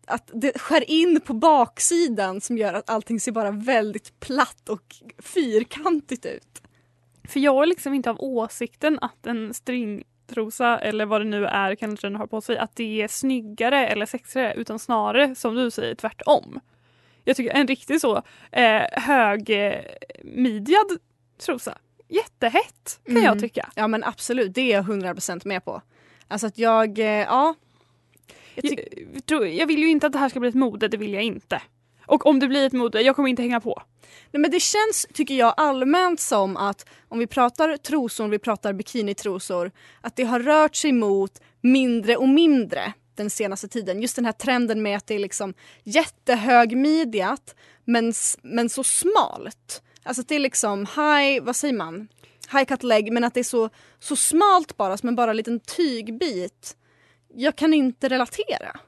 att 0.06 0.30
det 0.34 0.58
skär 0.58 0.90
in 0.90 1.20
på 1.20 1.34
baksidan 1.34 2.40
som 2.40 2.58
gör 2.58 2.74
att 2.74 2.90
allting 2.90 3.20
ser 3.20 3.32
bara 3.32 3.50
väldigt 3.50 4.20
platt 4.20 4.68
och 4.68 4.96
fyrkantigt 5.18 6.26
ut. 6.26 6.62
För 7.24 7.40
jag 7.40 7.62
är 7.62 7.66
liksom 7.66 7.94
inte 7.94 8.10
av 8.10 8.16
åsikten 8.20 8.98
att 9.00 9.26
en 9.26 9.54
stringtrosa 9.54 10.78
eller 10.78 11.06
vad 11.06 11.20
det 11.20 11.24
nu 11.24 11.46
är 11.46 11.74
kanske 11.74 12.06
den 12.06 12.16
har 12.16 12.26
på 12.26 12.40
sig, 12.40 12.58
att 12.58 12.76
det 12.76 13.02
är 13.02 13.08
snyggare 13.08 13.88
eller 13.88 14.06
sexigare 14.06 14.54
utan 14.54 14.78
snarare 14.78 15.34
som 15.34 15.54
du 15.54 15.70
säger 15.70 15.94
tvärtom. 15.94 16.60
Jag 17.28 17.36
tycker 17.36 17.50
en 17.54 17.66
riktigt 17.66 18.00
så 18.00 18.22
eh, 18.52 18.82
högmidjad 18.92 20.86
trosa, 21.38 21.78
jättehett 22.08 23.00
kan 23.06 23.14
jag 23.14 23.24
Mm. 23.24 23.38
tycka. 23.38 23.68
Ja 23.74 23.88
men 23.88 24.04
absolut, 24.04 24.54
det 24.54 24.60
är 24.60 24.76
jag 24.76 24.84
100% 24.84 25.40
med 25.44 25.64
på. 25.64 25.82
Alltså 26.28 26.46
att 26.46 26.58
jag, 26.58 26.98
eh, 26.98 27.04
ja. 27.06 27.54
Jag 28.54 28.64
Jag, 29.14 29.26
tror- 29.26 29.46
jag 29.46 29.66
vill 29.66 29.78
ju 29.82 29.90
inte 29.90 30.06
att 30.06 30.12
det 30.12 30.18
här 30.18 30.28
ska 30.28 30.40
bli 30.40 30.48
ett 30.48 30.54
mode, 30.54 30.88
det 30.88 30.96
vill 30.96 31.12
jag 31.14 31.22
inte. 31.22 31.62
Och 32.06 32.26
om 32.26 32.38
det 32.40 32.48
blir 32.48 32.66
ett 32.66 32.72
mode, 32.72 33.00
jag 33.02 33.16
kommer 33.16 33.28
inte 33.28 33.42
hänga 33.42 33.60
på. 33.60 33.82
Nej, 34.30 34.40
men 34.40 34.50
det 34.50 34.60
känns, 34.60 35.06
tycker 35.14 35.34
jag, 35.34 35.54
allmänt 35.56 36.20
som 36.20 36.56
att 36.56 36.88
om 37.08 37.18
vi 37.18 37.26
pratar 37.26 37.76
trosor, 37.76 38.24
om 38.24 38.30
vi 38.30 38.38
pratar 38.38 38.72
bikinitrosor, 38.72 39.70
att 40.00 40.16
det 40.16 40.24
har 40.24 40.40
rört 40.40 40.76
sig 40.76 40.92
mot 40.92 41.40
mindre 41.60 42.16
och 42.16 42.28
mindre 42.28 42.92
den 43.18 43.30
senaste 43.30 43.68
tiden. 43.68 44.02
Just 44.02 44.16
den 44.16 44.24
här 44.24 44.32
trenden 44.32 44.82
med 44.82 44.96
att 44.96 45.06
det 45.06 45.14
är 45.14 45.18
liksom 45.18 45.54
jättehögmidjat 45.84 47.54
men, 47.84 48.12
men 48.42 48.68
så 48.68 48.84
smalt. 48.84 49.82
Alltså 50.02 50.20
att 50.20 50.28
det 50.28 50.34
är 50.34 50.38
liksom 50.38 50.86
high, 50.86 51.42
vad 51.42 51.56
säger 51.56 51.74
man? 51.74 52.08
High 52.52 52.64
cut 52.64 52.82
leg 52.82 53.12
men 53.12 53.24
att 53.24 53.34
det 53.34 53.40
är 53.40 53.44
så, 53.44 53.70
så 53.98 54.16
smalt 54.16 54.76
bara 54.76 54.96
som 54.96 55.08
en 55.08 55.16
bara 55.16 55.32
liten 55.32 55.60
tygbit. 55.60 56.76
Jag 57.34 57.56
kan 57.56 57.74
inte 57.74 58.08
relatera. 58.08 58.80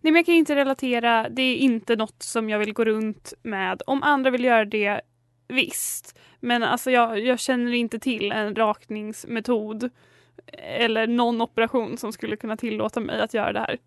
Nej 0.00 0.12
men 0.12 0.16
jag 0.16 0.26
kan 0.26 0.34
inte 0.34 0.56
relatera, 0.56 1.28
det 1.28 1.42
är 1.42 1.56
inte 1.56 1.96
något 1.96 2.22
som 2.22 2.50
jag 2.50 2.58
vill 2.58 2.72
gå 2.72 2.84
runt 2.84 3.32
med. 3.42 3.82
Om 3.86 4.02
andra 4.02 4.30
vill 4.30 4.44
göra 4.44 4.64
det, 4.64 5.00
visst. 5.48 6.18
Men 6.40 6.62
alltså 6.62 6.90
jag, 6.90 7.18
jag 7.18 7.40
känner 7.40 7.72
inte 7.72 7.98
till 7.98 8.32
en 8.32 8.54
rakningsmetod 8.54 9.90
eller 10.52 11.06
någon 11.06 11.40
operation 11.40 11.98
som 11.98 12.12
skulle 12.12 12.36
kunna 12.36 12.56
tillåta 12.56 13.00
mig 13.00 13.20
att 13.20 13.34
göra 13.34 13.52
det 13.52 13.60
här. 13.60 13.78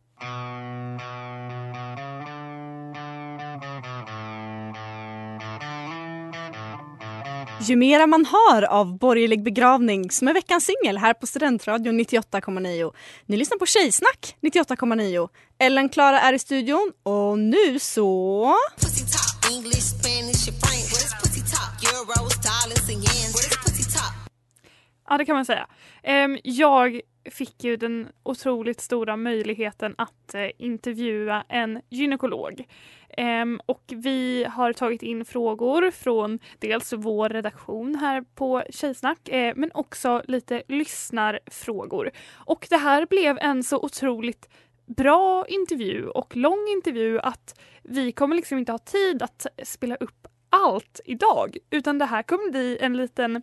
Ju 7.61 7.75
mera 7.75 8.07
man 8.07 8.25
har 8.25 8.63
av 8.63 8.97
borgerlig 8.97 9.43
begravning 9.43 10.11
som 10.11 10.27
är 10.27 10.33
veckans 10.33 10.65
singel 10.65 10.97
här 10.97 11.13
på 11.13 11.27
Studentradion 11.27 11.99
98,9. 11.99 12.91
Ni 13.25 13.37
lyssnar 13.37 13.57
på 13.57 13.65
Tjejsnack 13.65 14.35
98,9. 14.41 15.29
Ellen 15.59 15.89
Klara 15.89 16.19
är 16.19 16.33
i 16.33 16.39
studion 16.39 16.91
och 17.03 17.39
nu 17.39 17.79
så... 17.79 18.55
English, 19.51 19.81
Spanish, 19.81 20.49
Ja 25.09 25.17
det 25.17 25.25
kan 25.25 25.35
man 25.35 25.45
säga. 25.45 25.67
Ehm, 26.03 26.37
jag 26.43 27.01
fick 27.31 27.63
ju 27.63 27.77
den 27.77 28.07
otroligt 28.23 28.81
stora 28.81 29.17
möjligheten 29.17 29.95
att 29.97 30.35
eh, 30.35 30.49
intervjua 30.57 31.43
en 31.49 31.81
gynekolog. 31.89 32.67
Ehm, 33.09 33.61
och 33.65 33.83
vi 33.87 34.43
har 34.43 34.73
tagit 34.73 35.03
in 35.03 35.25
frågor 35.25 35.91
från 35.91 36.39
dels 36.59 36.93
vår 36.93 37.29
redaktion 37.29 37.95
här 37.95 38.21
på 38.35 38.63
Tjejsnack 38.69 39.29
eh, 39.29 39.53
men 39.55 39.71
också 39.73 40.21
lite 40.27 40.63
lyssnarfrågor. 40.67 42.11
Och 42.33 42.67
det 42.69 42.77
här 42.77 43.05
blev 43.05 43.37
en 43.41 43.63
så 43.63 43.77
otroligt 43.77 44.49
bra 44.85 45.45
intervju 45.47 46.07
och 46.07 46.35
lång 46.35 46.67
intervju 46.75 47.19
att 47.19 47.59
vi 47.83 48.11
kommer 48.11 48.35
liksom 48.35 48.57
inte 48.57 48.71
ha 48.71 48.79
tid 48.79 49.23
att 49.23 49.47
spela 49.63 49.95
upp 49.95 50.27
allt 50.49 50.99
idag 51.05 51.57
utan 51.69 51.97
det 51.97 52.05
här 52.05 52.23
kommer 52.23 52.51
bli 52.51 52.77
en 52.81 52.97
liten 52.97 53.41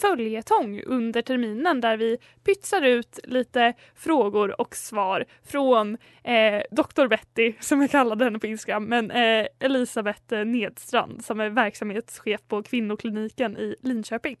följetong 0.00 0.82
under 0.86 1.22
terminen 1.22 1.80
där 1.80 1.96
vi 1.96 2.18
pytsar 2.44 2.82
ut 2.82 3.18
lite 3.24 3.74
frågor 3.94 4.60
och 4.60 4.76
svar 4.76 5.24
från 5.44 5.98
eh, 6.24 6.62
Dr 6.70 7.06
Betty 7.06 7.52
som 7.60 7.80
jag 7.80 7.90
kallade 7.90 8.24
henne 8.24 8.38
på 8.38 8.46
Instagram 8.46 8.84
men 8.84 9.10
eh, 9.10 9.46
Elisabeth 9.60 10.34
eh, 10.34 10.44
Nedstrand 10.44 11.24
som 11.24 11.40
är 11.40 11.50
verksamhetschef 11.50 12.40
på 12.48 12.62
kvinnokliniken 12.62 13.56
i 13.56 13.76
Linköping. 13.82 14.36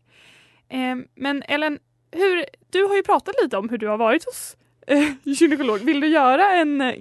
Eh, 0.68 0.96
men 1.14 1.42
Ellen, 1.42 1.78
hur, 2.10 2.44
du 2.70 2.84
har 2.84 2.96
ju 2.96 3.02
pratat 3.02 3.34
lite 3.42 3.56
om 3.56 3.68
hur 3.68 3.78
du 3.78 3.88
har 3.88 3.98
varit 3.98 4.24
hos 4.24 4.56
eh, 4.86 5.12
gynekolog. 5.22 5.80
Vill 5.80 6.00
du 6.00 6.06
göra 6.06 6.50
en, 6.50 6.80
eh, 6.80 6.94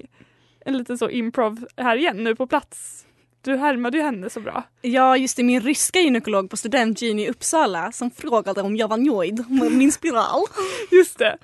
en 0.60 0.78
liten 0.78 0.98
så 0.98 1.10
improv 1.10 1.68
här 1.78 1.98
igen 1.98 2.24
nu 2.24 2.36
på 2.36 2.48
plats? 2.48 3.05
Du 3.46 3.58
härmade 3.58 3.98
ju 3.98 4.04
henne 4.04 4.30
så 4.30 4.40
bra. 4.40 4.64
Ja, 4.82 5.18
just 5.18 5.38
det, 5.38 5.44
min 5.44 5.62
ryska 5.62 6.00
gynekolog 6.00 6.50
på 6.50 6.58
studentgyn 6.58 7.20
i 7.20 7.30
Uppsala 7.30 7.92
som 7.92 8.12
frågade 8.12 8.62
om 8.62 8.76
jag 8.76 8.88
var 8.88 8.98
nöjd 8.98 9.50
med 9.50 9.72
min 9.72 9.92
spiral. 9.92 10.42
Just 10.92 11.18
det. 11.20 11.38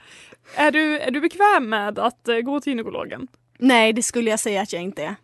Är 0.55 0.71
du, 0.71 0.99
är 0.99 1.11
du 1.11 1.21
bekväm 1.21 1.69
med 1.69 1.99
att 1.99 2.27
eh, 2.27 2.37
gå 2.37 2.59
till 2.59 2.71
gynekologen? 2.71 3.27
Nej, 3.59 3.93
det 3.93 4.03
skulle 4.03 4.29
jag 4.29 4.39
säga 4.39 4.61
att 4.61 4.73
jag 4.73 4.81
inte 4.81 5.03
är. 5.03 5.15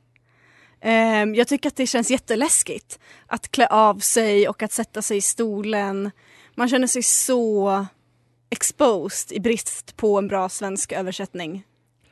Ehm, 0.81 1.35
jag 1.35 1.47
tycker 1.47 1.69
att 1.69 1.75
det 1.75 1.87
känns 1.87 2.11
jätteläskigt 2.11 2.99
att 3.27 3.51
klä 3.51 3.67
av 3.67 3.99
sig 3.99 4.49
och 4.49 4.63
att 4.63 4.71
sätta 4.71 5.01
sig 5.01 5.17
i 5.17 5.21
stolen. 5.21 6.11
Man 6.55 6.69
känner 6.69 6.87
sig 6.87 7.03
så 7.03 7.85
exposed 8.49 9.37
i 9.37 9.39
brist 9.39 9.97
på 9.97 10.17
en 10.17 10.27
bra 10.27 10.49
svensk 10.49 10.91
översättning. 10.91 11.63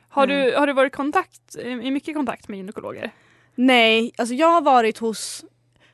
Har, 0.08 0.26
du, 0.26 0.54
har 0.56 0.66
du 0.66 0.72
varit 0.72 0.92
kontakt, 0.92 1.56
i 1.56 1.90
mycket 1.90 2.14
kontakt 2.14 2.48
med 2.48 2.56
gynekologer? 2.56 3.12
Nej, 3.56 4.12
alltså 4.16 4.34
jag 4.34 4.50
har 4.50 4.60
varit 4.60 4.98
hos, 4.98 5.44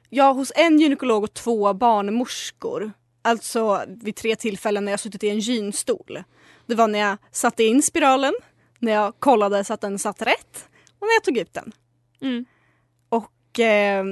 ja, 0.09 0.33
hos 0.33 0.52
en 0.54 0.78
gynekolog 0.78 1.25
och 1.25 1.35
två 1.35 1.75
barnmorskor. 1.75 2.92
Alltså 3.23 3.85
vid 3.88 4.16
tre 4.16 4.37
tillfällen 4.37 4.85
när 4.85 4.92
jag 4.92 5.00
suttit 5.00 5.25
i 5.25 5.28
en 5.28 5.38
gynstol. 5.38 6.23
Det 6.66 6.75
var 6.75 6.88
när 6.88 6.99
jag 6.99 7.16
satte 7.31 7.64
in 7.64 7.83
spiralen, 7.83 8.33
när 8.78 8.92
jag 8.92 9.14
kollade 9.19 9.64
så 9.64 9.75
att 9.75 9.81
den 9.81 9.99
satt 9.99 10.23
rätt 10.23 10.69
och 10.99 11.07
när 11.07 11.14
jag 11.14 11.25
tog 11.25 11.38
ut 11.38 11.54
den. 11.54 11.73
Mm. 12.21 12.45
Och 13.09 13.61
eh, 13.61 14.04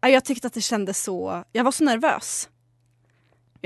jag 0.00 0.24
tyckte 0.24 0.46
att 0.46 0.54
det 0.54 0.60
kändes 0.60 1.02
så, 1.02 1.44
jag 1.52 1.64
var 1.64 1.72
så 1.72 1.84
nervös. 1.84 2.48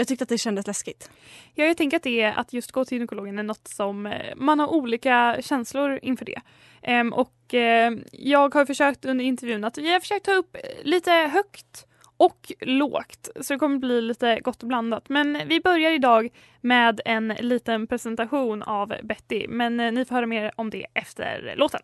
Jag 0.01 0.09
tyckte 0.09 0.23
att 0.23 0.29
det 0.29 0.39
kändes 0.39 0.67
läskigt. 0.67 1.11
Ja, 1.55 1.65
jag 1.65 1.77
tänker 1.77 1.97
att 1.97 2.03
det 2.03 2.21
är 2.21 2.33
att 2.39 2.53
just 2.53 2.73
gå 2.73 2.85
till 2.85 2.97
gynekologen 2.99 3.39
är 3.39 3.43
något 3.43 3.69
som 3.69 4.07
eh, 4.07 4.35
man 4.37 4.61
har 4.61 4.67
olika 4.67 5.37
känslor 5.41 5.99
inför 6.03 6.25
det. 6.25 6.41
Ehm, 6.83 7.13
och 7.13 7.55
eh, 7.55 7.93
jag 8.13 8.55
har 8.55 8.65
försökt 8.67 9.05
under 9.05 9.25
intervjun 9.25 9.65
att 9.65 9.77
jag 9.77 9.93
har 9.93 10.01
försökt 10.01 10.25
ta 10.25 10.33
upp 10.33 10.57
eh, 10.57 10.61
lite 10.83 11.11
högt 11.11 11.87
och 12.17 12.53
lågt 12.61 13.29
så 13.41 13.53
det 13.53 13.59
kommer 13.59 13.79
bli 13.79 14.01
lite 14.03 14.41
gott 14.41 14.63
och 14.63 14.69
blandat. 14.69 15.09
Men 15.09 15.49
vi 15.49 15.61
börjar 15.61 15.91
idag 15.91 16.29
med 16.61 17.01
en 17.05 17.29
liten 17.29 17.87
presentation 17.87 18.63
av 18.63 18.95
Betty 19.03 19.47
men 19.49 19.81
eh, 19.81 19.93
ni 19.93 20.05
får 20.05 20.15
höra 20.15 20.27
mer 20.27 20.53
om 20.57 20.71
det 20.71 20.87
efter 20.95 21.55
låten. 21.57 21.83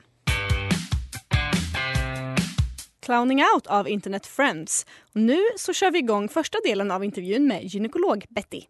Clowning 3.07 3.41
out 3.55 3.67
av 3.67 3.89
Internet 3.89 4.27
Friends. 4.27 4.87
Och 5.15 5.21
nu 5.21 5.39
så 5.57 5.73
kör 5.73 5.91
vi 5.91 5.99
igång 5.99 6.29
första 6.29 6.59
delen 6.65 6.91
av 6.91 7.05
intervjun 7.05 7.49
med 7.49 7.63
gynekolog 7.63 8.25
Betty. 8.29 8.61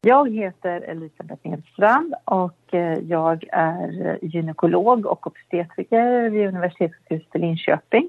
Jag 0.00 0.34
heter 0.34 0.80
Elisabeth 0.80 1.48
Nedstrand 1.48 2.14
och 2.24 2.74
eh, 2.74 2.98
jag 2.98 3.44
är 3.52 4.18
gynekolog 4.22 5.06
och 5.06 5.26
obstetriker 5.26 6.30
vid 6.30 6.46
Universitetssjukhuset 6.46 7.34
i 7.34 7.38
Linköping. 7.38 8.08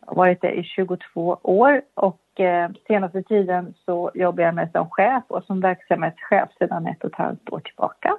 Jag 0.00 0.06
har 0.06 0.14
varit 0.14 0.40
det 0.40 0.52
i 0.52 0.64
22 0.64 1.38
år 1.42 1.82
och 1.94 2.40
eh, 2.40 2.70
senaste 2.86 3.22
tiden 3.22 3.74
så 3.84 4.10
jobbar 4.14 4.44
jag 4.44 4.54
med 4.54 4.70
som 4.72 4.90
chef 4.90 5.24
och 5.28 5.44
som 5.44 5.60
verksamhetschef 5.60 6.48
sedan 6.58 6.86
ett 6.86 7.04
och 7.04 7.10
ett 7.10 7.16
halvt 7.16 7.50
år 7.50 7.60
tillbaka. 7.60 8.16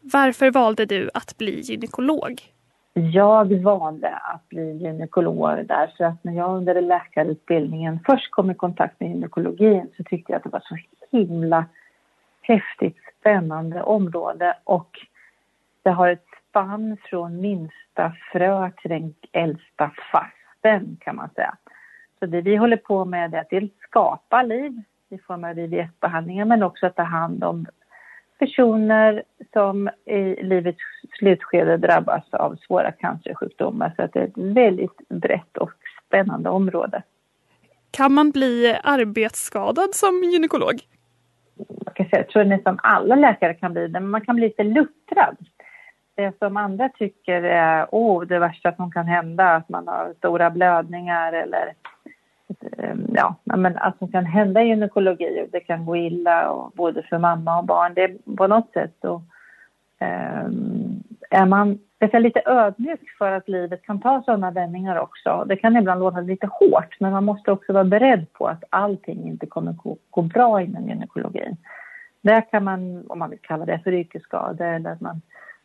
Varför 0.00 0.50
valde 0.50 0.86
du 0.86 1.10
att 1.14 1.38
bli 1.38 1.60
gynekolog? 1.60 2.55
Jag 3.00 3.62
valde 3.62 4.08
att 4.08 4.48
bli 4.48 4.72
gynekolog 4.72 5.66
därför 5.66 6.04
att 6.04 6.24
när 6.24 6.32
jag 6.32 6.56
under 6.56 6.80
läkarutbildningen 6.80 8.00
först 8.06 8.30
kom 8.30 8.50
i 8.50 8.54
kontakt 8.54 9.00
med 9.00 9.08
gynekologin 9.08 9.90
så 9.96 10.04
tyckte 10.04 10.32
jag 10.32 10.36
att 10.36 10.44
det 10.44 10.50
var 10.50 10.62
så 10.64 10.76
himla 11.16 11.64
häftigt, 12.42 12.96
spännande 13.20 13.82
område 13.82 14.56
och 14.64 14.90
det 15.82 15.90
har 15.90 16.08
ett 16.08 16.26
spann 16.48 16.96
från 17.10 17.40
minsta 17.40 18.12
frö 18.32 18.70
till 18.70 18.90
den 18.90 19.14
äldsta 19.32 19.90
fasten 20.12 20.96
kan 21.00 21.16
man 21.16 21.28
säga. 21.34 21.56
Så 22.18 22.26
det 22.26 22.40
vi 22.40 22.56
håller 22.56 22.76
på 22.76 23.04
med 23.04 23.34
är 23.34 23.40
att 23.40 23.50
dels 23.50 23.72
skapa 23.78 24.42
liv 24.42 24.82
i 25.08 25.18
form 25.18 25.44
av 25.44 25.58
IVF-behandlingar 25.58 26.44
men 26.44 26.62
också 26.62 26.86
att 26.86 26.96
ta 26.96 27.02
hand 27.02 27.44
om 27.44 27.66
personer 28.38 29.22
som 29.52 29.88
i 30.04 30.42
livets 30.42 30.78
slutskede 31.18 31.76
drabbas 31.76 32.24
av 32.34 32.56
svåra 32.56 32.92
cancersjukdomar. 32.92 33.92
Så 33.96 34.08
det 34.12 34.18
är 34.18 34.24
ett 34.24 34.56
väldigt 34.56 35.08
brett 35.08 35.56
och 35.56 35.70
spännande 36.06 36.50
område. 36.50 37.02
Kan 37.90 38.12
man 38.12 38.30
bli 38.30 38.76
arbetsskadad 38.82 39.94
som 39.94 40.24
gynekolog? 40.24 40.80
Jag, 41.84 41.94
kan 41.94 42.06
säga, 42.06 42.22
jag 42.22 42.28
tror 42.28 42.44
nästan 42.44 42.78
alla 42.82 43.14
läkare 43.14 43.54
kan 43.54 43.72
bli 43.72 43.88
det, 43.88 44.00
men 44.00 44.10
man 44.10 44.20
kan 44.20 44.36
bli 44.36 44.44
lite 44.44 44.62
luttrad. 44.62 45.36
Det 46.14 46.38
som 46.38 46.56
andra 46.56 46.88
tycker 46.88 47.42
är 47.42 47.86
oh, 47.92 48.26
det 48.26 48.38
värsta 48.38 48.74
som 48.74 48.92
kan 48.92 49.06
hända, 49.06 49.44
att 49.44 49.68
man 49.68 49.88
har 49.88 50.14
stora 50.18 50.50
blödningar 50.50 51.32
eller 51.32 51.74
Ehm, 52.78 53.06
ja, 53.14 53.34
men 53.44 53.76
allt 53.76 53.98
som 53.98 54.12
kan 54.12 54.24
hända 54.24 54.62
i 54.62 54.68
gynekologi 54.68 55.42
och 55.44 55.50
det 55.52 55.60
kan 55.60 55.86
gå 55.86 55.96
illa 55.96 56.50
och 56.50 56.72
både 56.74 57.02
för 57.02 57.18
mamma 57.18 57.58
och 57.58 57.64
barn. 57.64 57.94
Det 57.94 58.02
är 58.02 58.36
på 58.36 58.46
något 58.46 58.72
sätt 58.72 58.92
så 59.00 59.14
um, 59.14 59.22
ehm, 59.98 61.02
är 61.30 61.46
man 61.46 61.78
är 61.98 62.20
lite 62.20 62.42
ödmjuk 62.46 63.10
för 63.18 63.32
att 63.32 63.48
livet 63.48 63.82
kan 63.82 64.00
ta 64.00 64.22
sådana 64.22 64.50
vändningar 64.50 64.96
också. 64.96 65.44
Det 65.48 65.56
kan 65.56 65.76
ibland 65.76 66.00
låta 66.00 66.20
lite 66.20 66.46
hårt 66.46 66.96
men 67.00 67.12
man 67.12 67.24
måste 67.24 67.52
också 67.52 67.72
vara 67.72 67.84
beredd 67.84 68.32
på 68.32 68.46
att 68.46 68.64
allting 68.70 69.28
inte 69.28 69.46
kommer 69.46 69.72
gå, 69.72 69.96
gå 70.10 70.22
bra 70.22 70.62
inom 70.62 70.88
gynekologin. 70.88 71.56
Där 72.20 72.50
kan 72.50 72.64
man, 72.64 73.04
om 73.08 73.18
man 73.18 73.30
vill 73.30 73.38
kalla 73.42 73.64
det 73.64 73.80
för 73.84 73.92
yrkesskada 73.92 74.66
eller 74.66 74.90
att 74.90 75.00
man 75.00 75.20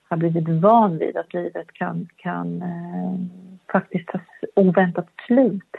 har 0.10 0.18
blivit 0.18 0.50
van 0.50 0.98
vid 0.98 1.18
att 1.18 1.34
livet 1.34 1.74
kan, 1.74 2.08
kan 2.16 2.62
eh, 2.62 3.42
faktiskt 3.72 4.08
ta 4.08 4.20
oväntat 4.56 5.08
slut. 5.28 5.72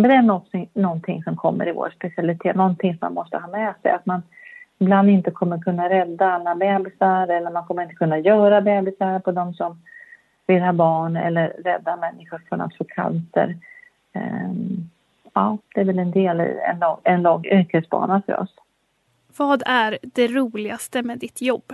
Men 0.00 0.10
det 0.10 0.16
är 0.16 0.22
någonting, 0.22 0.70
någonting 0.74 1.22
som 1.22 1.36
kommer 1.36 1.68
i 1.68 1.72
vår 1.72 1.90
specialitet, 1.96 2.56
någonting 2.56 2.92
som 2.92 2.98
man 3.00 3.14
måste 3.14 3.38
ha 3.38 3.48
med 3.48 3.74
sig. 3.82 3.90
Att 3.90 4.06
man 4.06 4.22
ibland 4.78 5.10
inte 5.10 5.30
kommer 5.30 5.58
kunna 5.58 5.88
rädda 5.88 6.32
alla 6.32 6.54
bebisar 6.54 7.28
eller 7.28 7.50
man 7.50 7.64
kommer 7.64 7.82
inte 7.82 7.94
kunna 7.94 8.18
göra 8.18 8.60
bebisar 8.60 9.18
på 9.18 9.32
de 9.32 9.54
som 9.54 9.82
vill 10.46 10.62
ha 10.62 10.72
barn 10.72 11.16
eller 11.16 11.48
rädda 11.48 11.96
människor 11.96 12.42
från 12.48 12.60
att 12.60 12.76
få 12.76 12.84
cancer. 12.84 13.56
Um, 14.14 14.90
ja, 15.34 15.58
det 15.74 15.80
är 15.80 15.84
väl 15.84 15.98
en 15.98 16.10
del 16.10 16.40
i 16.40 16.60
en 16.70 16.78
lång, 16.78 16.98
en 17.04 17.22
lång 17.22 17.44
yrkesbana 17.44 18.22
för 18.26 18.40
oss. 18.40 18.54
Vad 19.36 19.62
är 19.66 19.98
det 20.02 20.28
roligaste 20.28 21.02
med 21.02 21.18
ditt 21.18 21.42
jobb? 21.42 21.72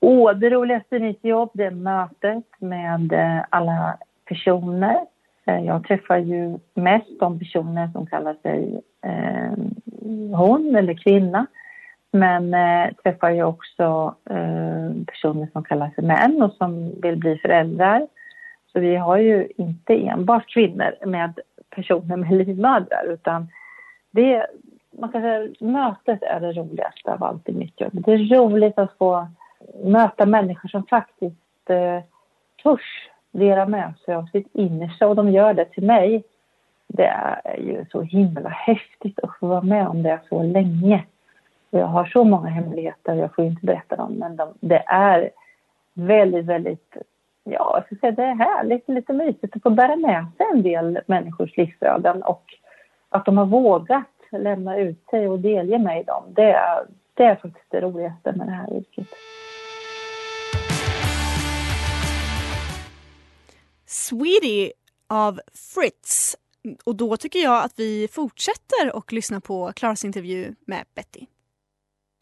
Oh, 0.00 0.32
det 0.32 0.50
roligaste 0.50 0.98
med 0.98 1.02
mitt 1.02 1.24
jobb 1.24 1.50
det 1.54 1.64
är 1.64 1.70
mötet 1.70 2.44
med 2.58 3.12
eh, 3.12 3.44
alla 3.50 3.96
personer 4.24 5.00
Eh, 5.46 5.64
jag 5.64 5.84
träffar 5.84 6.18
ju 6.18 6.58
mest 6.74 7.20
de 7.20 7.38
personer 7.38 7.88
som 7.92 8.06
kallar 8.06 8.34
sig 8.42 8.80
eh, 9.02 9.52
hon 10.36 10.76
eller 10.76 10.94
kvinna. 10.94 11.46
Men 12.10 12.54
eh, 12.54 12.94
träffar 13.02 13.30
ju 13.30 13.42
också 13.42 14.14
eh, 14.30 15.04
personer 15.06 15.48
som 15.52 15.64
kallar 15.64 15.90
sig 15.90 16.04
män 16.04 16.42
och 16.42 16.52
som 16.52 17.00
vill 17.00 17.16
bli 17.16 17.38
föräldrar. 17.38 18.06
Så 18.72 18.80
vi 18.80 18.96
har 18.96 19.18
ju 19.18 19.48
inte 19.56 19.94
enbart 19.94 20.48
kvinnor 20.48 21.06
med 21.06 21.40
personer 21.70 22.16
med 22.16 22.32
livmödrar 22.32 23.04
utan 23.08 23.48
det, 24.10 24.46
man 24.98 25.12
kan 25.12 25.22
säga 25.22 25.48
mötet 25.60 26.22
är 26.22 26.40
det 26.40 26.52
roligaste 26.52 27.12
av 27.12 27.24
allt 27.24 27.48
i 27.48 27.52
mitt 27.52 27.80
jobb. 27.80 27.90
Det 27.92 28.12
är 28.12 28.36
roligt 28.36 28.78
att 28.78 28.98
få 28.98 29.28
möta 29.84 30.26
människor 30.26 30.68
som 30.68 30.86
faktiskt 30.86 31.70
eh, 31.70 32.00
törs 32.62 33.08
dela 33.34 33.66
med 33.66 33.94
sig 34.04 34.14
av 34.14 34.26
sitt 34.26 34.48
innersta 34.52 35.08
och 35.08 35.16
de 35.16 35.30
gör 35.30 35.54
det 35.54 35.64
till 35.64 35.84
mig. 35.84 36.22
Det 36.86 37.06
är 37.44 37.56
ju 37.56 37.86
så 37.92 38.02
himla 38.02 38.48
häftigt 38.48 39.18
att 39.22 39.38
få 39.40 39.46
vara 39.46 39.62
med 39.62 39.88
om 39.88 40.02
det 40.02 40.20
så 40.28 40.42
länge. 40.42 41.04
Jag 41.70 41.86
har 41.86 42.04
så 42.04 42.24
många 42.24 42.48
hemligheter, 42.48 43.14
jag 43.14 43.34
får 43.34 43.44
inte 43.44 43.66
berätta 43.66 43.96
dem, 43.96 44.12
men 44.12 44.36
de, 44.36 44.48
det 44.60 44.82
är 44.86 45.30
väldigt, 45.94 46.44
väldigt, 46.44 46.96
ja, 47.44 47.72
jag 47.74 47.86
ska 47.86 47.96
säga 47.96 48.12
det 48.12 48.22
är 48.22 48.34
härligt, 48.34 48.88
lite 48.88 49.12
mysigt 49.12 49.56
att 49.56 49.62
få 49.62 49.70
bära 49.70 49.96
med 49.96 50.26
sig 50.36 50.46
en 50.52 50.62
del 50.62 51.00
människors 51.06 51.56
livsöden 51.56 52.22
och 52.22 52.44
att 53.08 53.24
de 53.24 53.38
har 53.38 53.46
vågat 53.46 54.06
lämna 54.30 54.78
ut 54.78 55.04
sig 55.10 55.28
och 55.28 55.38
delge 55.38 55.78
mig 55.78 56.04
dem. 56.04 56.24
Det 56.28 56.52
är, 56.52 56.86
det 57.14 57.24
är 57.24 57.34
faktiskt 57.34 57.70
det 57.70 57.80
roligaste 57.80 58.32
med 58.32 58.46
det 58.46 58.52
här 58.52 58.76
yrket. 58.76 59.08
Sweetie 64.08 64.72
av 65.08 65.40
Fritz. 65.74 66.36
Och 66.84 66.96
då 66.96 67.16
tycker 67.16 67.38
jag 67.38 67.64
att 67.64 67.72
vi 67.76 68.08
fortsätter 68.12 68.96
och 68.96 69.12
lyssnar 69.12 69.40
på 69.40 69.72
Klaras 69.72 70.04
intervju 70.04 70.54
med 70.64 70.84
Betty. 70.94 71.26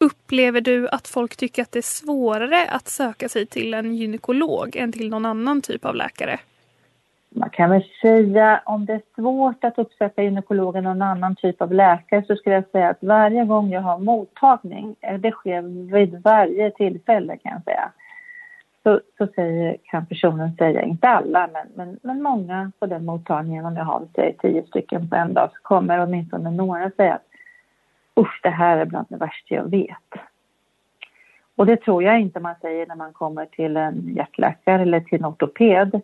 Upplever 0.03 0.61
du 0.61 0.89
att 0.89 1.07
folk 1.07 1.35
tycker 1.35 1.61
att 1.61 1.71
det 1.71 1.79
är 1.79 1.81
svårare 1.81 2.67
att 2.69 2.87
söka 2.87 3.29
sig 3.29 3.45
till 3.45 3.73
en 3.73 3.95
gynekolog 3.95 4.75
än 4.75 4.91
till 4.91 5.09
någon 5.09 5.25
annan 5.25 5.61
typ 5.61 5.85
av 5.85 5.95
läkare? 5.95 6.39
Man 7.29 7.49
kan 7.49 7.69
väl 7.69 7.83
säga 8.01 8.61
om 8.65 8.85
det 8.85 8.93
är 8.93 9.01
svårt 9.15 9.63
att 9.63 9.77
uppsöka 9.77 10.23
gynekolog 10.23 10.75
eller 10.75 10.89
någon 10.89 11.01
annan 11.01 11.35
typ 11.35 11.61
av 11.61 11.73
läkare 11.73 12.23
så 12.27 12.35
skulle 12.35 12.55
jag 12.55 12.69
säga 12.71 12.89
att 12.89 13.03
varje 13.03 13.45
gång 13.45 13.69
jag 13.71 13.81
har 13.81 13.97
mottagning, 13.97 14.95
eh, 15.01 15.19
det 15.19 15.31
sker 15.31 15.61
vid 15.91 16.21
varje 16.23 16.71
tillfälle 16.71 17.37
kan 17.37 17.51
jag 17.51 17.63
säga, 17.63 17.91
så, 18.83 19.01
så 19.17 19.27
säger, 19.35 19.77
kan 19.83 20.05
personen 20.05 20.55
säga, 20.55 20.81
inte 20.81 21.07
alla, 21.07 21.49
men, 21.53 21.67
men, 21.75 21.99
men 22.03 22.21
många 22.21 22.71
på 22.79 22.85
den 22.85 23.05
mottagningen, 23.05 23.65
om 23.65 23.75
jag 23.75 23.85
har 23.85 24.07
säger, 24.15 24.33
tio 24.33 24.63
stycken 24.67 25.09
på 25.09 25.15
en 25.15 25.33
dag, 25.33 25.49
så 25.49 25.57
kommer 25.61 26.03
åtminstone 26.03 26.51
några 26.51 26.91
säga 26.91 27.13
att 27.13 27.27
usch, 28.19 28.39
det 28.43 28.49
här 28.49 28.77
är 28.77 28.85
bland 28.85 29.07
det 29.09 29.17
värsta 29.17 29.55
jag 29.55 29.69
vet. 29.69 30.23
Och 31.55 31.65
det 31.65 31.77
tror 31.77 32.03
jag 32.03 32.19
inte 32.19 32.39
man 32.39 32.55
säger 32.61 32.87
när 32.87 32.95
man 32.95 33.13
kommer 33.13 33.45
till 33.45 33.77
en 33.77 34.13
hjärtläkare 34.15 34.81
eller 34.81 34.99
till 34.99 35.19
en 35.19 35.25
ortoped. 35.25 36.01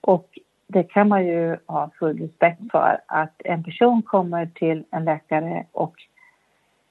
Och 0.00 0.38
det 0.66 0.82
kan 0.82 1.08
man 1.08 1.26
ju 1.26 1.56
ha 1.66 1.90
full 1.98 2.18
respekt 2.18 2.60
för 2.70 3.00
att 3.06 3.34
en 3.44 3.64
person 3.64 4.02
kommer 4.02 4.46
till 4.46 4.84
en 4.90 5.04
läkare 5.04 5.64
och 5.72 5.94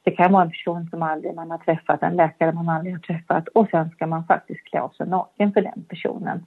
det 0.04 0.12
kan 0.12 0.32
vara 0.32 0.44
en 0.44 0.50
person 0.50 0.88
som 0.90 1.04
aldrig 1.04 1.36
man 1.36 1.52
har 1.52 1.58
träffat, 1.58 2.04
en 2.04 2.16
läkare 2.16 2.52
man 2.52 2.70
aldrig 2.70 2.94
har 2.94 3.00
träffat 3.00 3.48
och 3.48 3.68
sen 3.72 3.90
ska 3.90 4.08
man 4.08 4.24
faktiskt 4.24 4.64
klä 4.64 4.82
av 4.82 4.90
sig 4.90 5.08
naken 5.08 5.54
för 5.54 5.62
den 5.62 5.84
personen. 5.90 6.46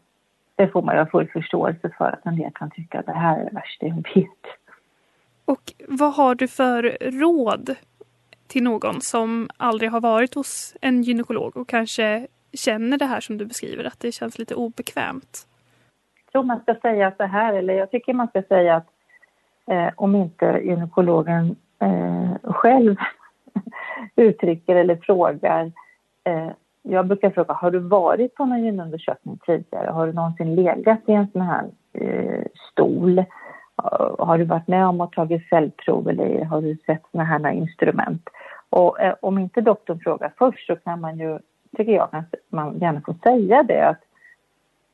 Det 0.56 0.68
får 0.68 0.82
man 0.82 0.94
ju 0.94 1.00
ha 1.00 1.06
full 1.06 1.28
förståelse 1.28 1.90
för 1.98 2.04
att 2.04 2.26
en 2.26 2.36
del 2.36 2.50
kan 2.54 2.70
tycka 2.70 2.98
att 2.98 3.06
det 3.06 3.12
här 3.12 3.38
är 3.40 3.44
det 3.44 3.54
värsta 3.54 3.86
jag 3.86 3.94
vet. 4.14 4.28
Och 5.44 5.72
vad 5.88 6.14
har 6.14 6.34
du 6.34 6.48
för 6.48 6.96
råd 7.00 7.76
till 8.46 8.62
någon 8.62 9.00
som 9.00 9.48
aldrig 9.56 9.90
har 9.90 10.00
varit 10.00 10.34
hos 10.34 10.76
en 10.80 11.02
gynekolog 11.02 11.56
och 11.56 11.68
kanske 11.68 12.26
känner 12.52 12.98
det 12.98 13.06
här 13.06 13.20
som 13.20 13.38
du 13.38 13.46
beskriver, 13.46 13.84
att 13.84 14.00
det 14.00 14.12
känns 14.12 14.38
lite 14.38 14.54
obekvämt? 14.54 15.46
Jag 16.24 16.32
tror 16.32 16.42
man 16.42 16.60
ska 16.60 16.74
säga 16.74 17.12
så 17.16 17.24
här, 17.24 17.54
eller 17.54 17.74
jag 17.74 17.90
tycker 17.90 18.12
man 18.12 18.28
ska 18.28 18.42
säga 18.42 18.76
att 18.76 18.86
eh, 19.66 19.90
om 19.96 20.14
inte 20.14 20.60
gynekologen 20.64 21.56
eh, 21.78 22.52
själv 22.52 22.96
uttrycker 24.16 24.76
eller 24.76 24.96
frågar. 24.96 25.72
Eh, 26.24 26.50
jag 26.82 27.06
brukar 27.06 27.30
fråga, 27.30 27.54
har 27.54 27.70
du 27.70 27.78
varit 27.78 28.34
på 28.34 28.44
någon 28.44 28.64
gynundersökning 28.64 29.38
tidigare? 29.46 29.90
Har 29.90 30.06
du 30.06 30.12
någonsin 30.12 30.54
legat 30.54 31.00
i 31.06 31.12
en 31.12 31.28
sån 31.32 31.42
här 31.42 31.64
eh, 31.92 32.44
stol? 32.72 33.18
Eh, 33.18 33.24
har 34.18 34.38
du 34.38 34.44
varit 34.44 34.68
med 34.68 34.86
om 34.86 35.00
att 35.00 35.12
ta 35.12 35.28
cellprov 35.50 36.08
eller 36.08 36.44
har 36.44 36.62
du 36.62 36.76
sett 36.86 37.02
såna 37.12 37.24
här 37.24 37.50
instrument? 37.50 38.28
Och 38.70 39.00
eh, 39.00 39.14
om 39.20 39.38
inte 39.38 39.60
doktorn 39.60 40.00
frågar 40.00 40.32
först 40.38 40.66
så 40.66 40.76
kan 40.76 41.00
man 41.00 41.18
ju, 41.18 41.38
tycker 41.76 41.92
jag, 41.92 42.08
att 42.12 42.34
man 42.48 42.78
gärna 42.78 43.00
får 43.00 43.14
säga 43.22 43.62
det 43.62 43.88
att 43.88 44.00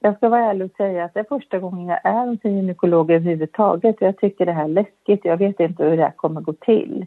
jag 0.01 0.17
ska 0.17 0.29
vara 0.29 0.45
ärlig 0.45 0.65
och 0.65 0.77
säga 0.77 1.05
att 1.05 1.15
det 1.15 1.21
är 1.21 1.25
första 1.25 1.59
gången 1.59 1.89
jag 1.89 2.01
är 2.05 2.27
hos 2.27 2.39
en 2.43 2.57
gynekolog 2.57 3.11
överhuvudtaget. 3.11 3.97
Jag 4.01 4.17
tycker 4.17 4.47
det 4.47 4.53
här 4.53 4.65
är 4.65 4.69
läskigt. 4.69 5.25
Jag 5.25 5.37
vet 5.37 5.61
inte 5.61 5.85
hur 5.85 5.97
det 5.97 6.03
här 6.03 6.11
kommer 6.11 6.41
gå 6.41 6.53
till. 6.53 7.07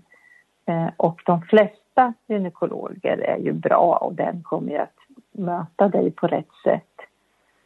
Eh, 0.66 0.88
och 0.98 1.22
de 1.26 1.42
flesta 1.42 1.81
gynekologer 2.28 3.18
är 3.18 3.38
ju 3.38 3.54
bra 3.54 3.98
och 4.02 4.14
den 4.14 4.44
kommer 4.44 4.72
ju 4.72 4.78
att 4.78 4.98
möta 5.32 5.88
dig 5.88 6.12
på 6.12 6.28
rätt 6.28 6.54
sätt 6.64 6.92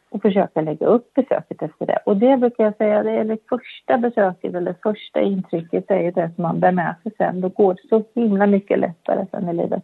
och 0.09 0.21
försöka 0.21 0.61
lägga 0.61 0.87
upp 0.87 1.13
besöket 1.13 1.61
efter 1.61 1.85
det. 1.85 1.99
Och 2.05 2.17
det 2.17 2.37
brukar 2.37 2.63
jag 2.63 2.77
säga, 2.77 3.03
det 3.03 3.11
är 3.11 3.23
det 3.23 3.37
första 3.49 3.97
besöket 3.97 4.55
eller 4.55 4.75
första 4.83 5.21
intrycket 5.21 5.91
är 5.91 5.99
ju 5.99 6.11
det 6.11 6.31
som 6.35 6.41
man 6.41 6.59
bär 6.59 6.71
med 6.71 6.95
sig 7.03 7.11
sen. 7.17 7.41
Då 7.41 7.49
går 7.49 7.73
det 7.73 7.87
så 7.89 8.03
himla 8.15 8.47
mycket 8.47 8.79
lättare 8.79 9.25
sen 9.31 9.49
i 9.49 9.53
livet 9.53 9.83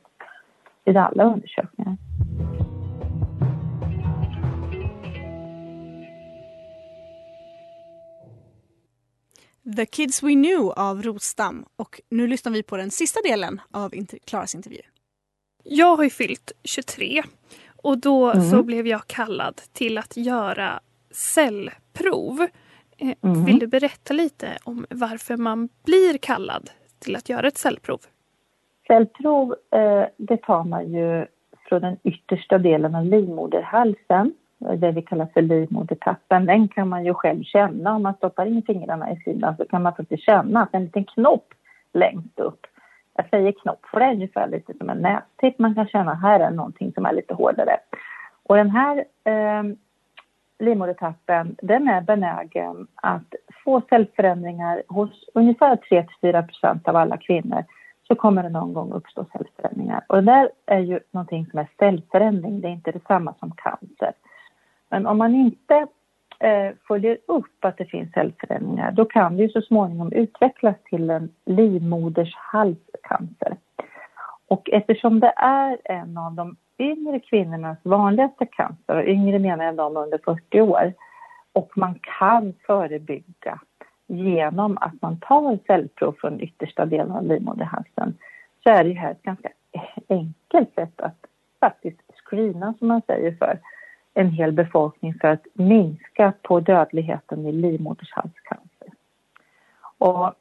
vid 0.86 0.97
alla 0.97 1.23
undersökningar. 1.23 1.97
The 9.75 9.86
Kids 9.86 10.23
We 10.23 10.34
Knew 10.34 10.71
av 10.75 11.01
Rotstam. 11.03 11.65
Och 11.75 12.01
nu 12.10 12.27
lyssnar 12.27 12.51
vi 12.51 12.63
på 12.63 12.77
den 12.77 12.91
sista 12.91 13.19
delen 13.21 13.62
av 13.71 13.93
inter- 13.95 14.19
Klaras 14.25 14.55
intervju. 14.55 14.81
Jag 15.63 15.95
har 15.97 16.03
ju 16.03 16.10
fyllt 16.10 16.51
23 16.63 17.23
och 17.84 17.97
då 17.97 18.31
Mm. 18.31 18.49
så 18.49 18.63
blev 18.63 18.88
jag 18.88 19.07
kallad 19.07 19.62
till 19.73 19.97
att 19.97 20.17
göra 20.17 20.79
cellprov. 21.12 22.41
Eh, 22.97 23.13
Mm. 23.21 23.45
Vill 23.45 23.60
du 23.60 23.67
berätta 23.67 24.13
lite 24.13 24.47
om 24.63 24.86
varför 24.89 25.38
man 25.38 25.69
blir 25.86 26.17
kallad 26.17 26.69
till 26.99 27.15
att 27.15 27.29
göra 27.29 27.47
ett 27.47 27.57
cellprov? 27.57 27.99
Cellprov 28.88 29.55
eh, 29.71 30.03
det 30.17 30.38
tar 30.38 30.63
man 30.63 30.93
ju 30.93 31.25
från 31.69 31.81
den 31.81 31.97
yttersta 32.03 32.57
delen 32.57 32.95
av 32.95 33.05
livmoderhalsen, 33.05 34.34
det 34.62 34.91
vi 34.91 35.02
kallar 35.02 35.28
för 35.34 35.41
livmodertappen. 35.41 36.45
Den 36.45 36.67
kan 36.67 36.89
man 36.89 37.06
ju 37.06 37.13
själv 37.13 37.43
känna 37.43 37.95
om 37.95 38.04
man 38.04 38.13
stoppar 38.13 38.45
in 38.45 38.63
fingrarna 38.63 39.12
i 39.12 39.15
sidan 39.15 39.58
så 39.58 39.65
kan 39.65 39.82
man 39.82 39.95
faktiskt 39.95 40.24
känna 40.24 40.63
att 40.63 40.74
en 40.74 40.84
liten 40.84 41.06
knopp 41.06 41.54
längst 41.93 42.39
upp. 42.39 42.67
Jag 43.15 43.30
säger 43.30 43.52
knopp 43.52 43.86
för 43.86 44.00
det 44.00 44.06
är 44.06 44.13
ungefär 44.13 44.47
lite 44.47 44.74
som 44.78 44.89
en 44.89 44.97
nästipp. 44.97 45.60
Man 45.60 45.76
kan 45.76 45.88
känna 45.88 46.13
här 46.13 46.39
är 46.39 46.52
någonting 46.52 46.93
som 46.93 47.06
är 47.06 47.13
lite 47.13 47.34
hårdare. 47.34 47.78
Och 48.43 48.56
den 48.56 48.69
här 48.69 49.06
eh, 49.24 49.63
livmodertappen 50.60 51.56
den 51.62 51.88
är 51.88 52.02
benägen 52.02 52.88
att 52.95 53.36
få 53.63 53.82
cellförändringar 53.89 54.84
hos 54.88 55.30
ungefär 55.34 55.76
3-4 56.21 56.47
procent 56.47 56.88
av 56.88 56.95
alla 56.95 57.17
kvinnor 57.17 57.63
så 58.08 58.15
kommer 58.15 58.43
det 58.43 58.50
någon 58.50 58.74
gång 58.74 58.91
uppstå 58.91 59.26
cellförändringar. 59.32 60.06
Och 60.08 60.15
det 60.15 60.21
där 60.32 60.50
är 60.65 60.80
ju 60.80 61.00
någonting 61.12 61.45
som 61.45 61.60
är 61.60 61.67
cellförändring, 61.80 62.62
det 62.62 62.67
är 62.67 62.71
inte 62.71 62.91
detsamma 62.91 63.34
som 63.39 63.52
cancer. 63.52 64.13
Men 64.91 65.08
om 65.08 65.17
man 65.17 65.36
inte 65.36 65.88
eh, 66.39 66.71
följer 66.88 67.17
upp 67.27 67.65
att 67.65 67.77
det 67.77 67.86
finns 67.86 68.13
cellförändringar 68.13 68.91
då 68.91 69.06
kan 69.06 69.38
det 69.38 69.43
ju 69.43 69.49
så 69.49 69.62
småningom 69.62 70.13
utvecklas 70.13 70.75
till 70.89 71.10
en 71.10 71.30
livmodershalscancer. 71.45 73.58
Och 74.47 74.69
eftersom 74.69 75.19
det 75.19 75.34
är 75.38 75.77
en 75.84 76.17
av 76.17 76.34
de 76.34 76.56
yngre 76.80 77.19
kvinnornas 77.19 77.77
vanligaste 77.84 78.45
cancer, 78.45 78.95
och 78.95 79.08
yngre 79.08 79.39
menar 79.39 79.65
jag 79.65 79.75
de 79.75 79.97
under 79.97 80.17
40 80.17 80.62
år, 80.62 80.93
och 81.54 81.71
man 81.75 81.99
kan 82.19 82.54
förebygga 82.65 83.60
genom 84.08 84.77
att 84.77 85.01
man 85.01 85.19
tar 85.19 85.60
cellprov 85.67 86.15
från 86.21 86.41
yttersta 86.41 86.86
delen 86.86 87.12
av 87.12 87.25
livmoderhalsen 87.25 88.17
så 88.63 88.69
är 88.69 88.84
det 88.84 88.89
ju 88.89 88.95
här 88.95 89.12
ett 89.12 89.23
ganska 89.23 89.49
enkelt 90.10 90.75
sätt 90.75 91.01
att 91.01 91.25
faktiskt 91.60 91.99
screena, 92.25 92.73
som 92.80 92.88
man 92.88 93.01
säger, 93.08 93.32
för 93.32 93.60
en 94.13 94.30
hel 94.30 94.52
befolkning 94.52 95.13
för 95.21 95.28
att 95.28 95.45
minska 95.54 96.34
på 96.41 96.60
dödligheten 96.60 97.45
i 97.45 97.52
livmodershalscancer. 97.52 98.88
Och 99.97 100.34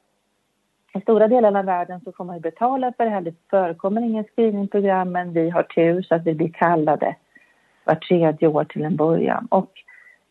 i 0.94 1.00
stora 1.00 1.28
delar 1.28 1.58
av 1.58 1.64
världen 1.64 2.00
så 2.00 2.12
får 2.12 2.24
man 2.24 2.36
ju 2.36 2.40
betala 2.42 2.92
för 2.92 3.04
det 3.04 3.10
här. 3.10 3.20
Det 3.20 3.34
förekommer 3.50 4.02
ingen 4.02 4.24
screeningprogram 4.24 5.12
men 5.12 5.32
vi 5.32 5.50
har 5.50 5.62
tur 5.62 6.02
så 6.02 6.14
att 6.14 6.26
vi 6.26 6.34
blir 6.34 6.52
kallade 6.52 7.16
var 7.84 7.94
tredje 7.94 8.48
år 8.48 8.64
till 8.64 8.84
en 8.84 8.96
början. 8.96 9.46
Och 9.50 9.70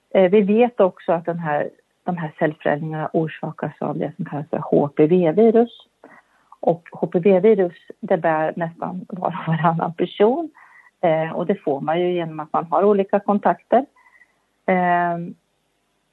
eh, 0.09 0.31
vi 0.31 0.41
vet 0.41 0.79
också 0.79 1.11
att 1.11 1.25
den 1.25 1.39
här, 1.39 1.69
de 2.03 2.17
här 2.17 2.31
cellförändringarna 2.39 3.09
orsakas 3.13 3.73
av 3.79 3.97
det 3.97 4.11
som 4.15 4.25
kallas 4.25 4.49
för 4.49 4.57
HPV-virus. 4.57 5.71
Och 6.59 6.89
HPV-virus 6.91 7.77
det 7.99 8.17
bär 8.17 8.53
nästan 8.55 9.05
var 9.09 9.27
och 9.27 9.33
varannan 9.47 9.93
person 9.93 10.49
eh, 11.01 11.31
och 11.31 11.45
det 11.45 11.55
får 11.55 11.81
man 11.81 11.99
ju 11.99 12.13
genom 12.13 12.39
att 12.39 12.53
man 12.53 12.65
har 12.65 12.83
olika 12.83 13.19
kontakter. 13.19 13.85
Eh, 14.65 15.17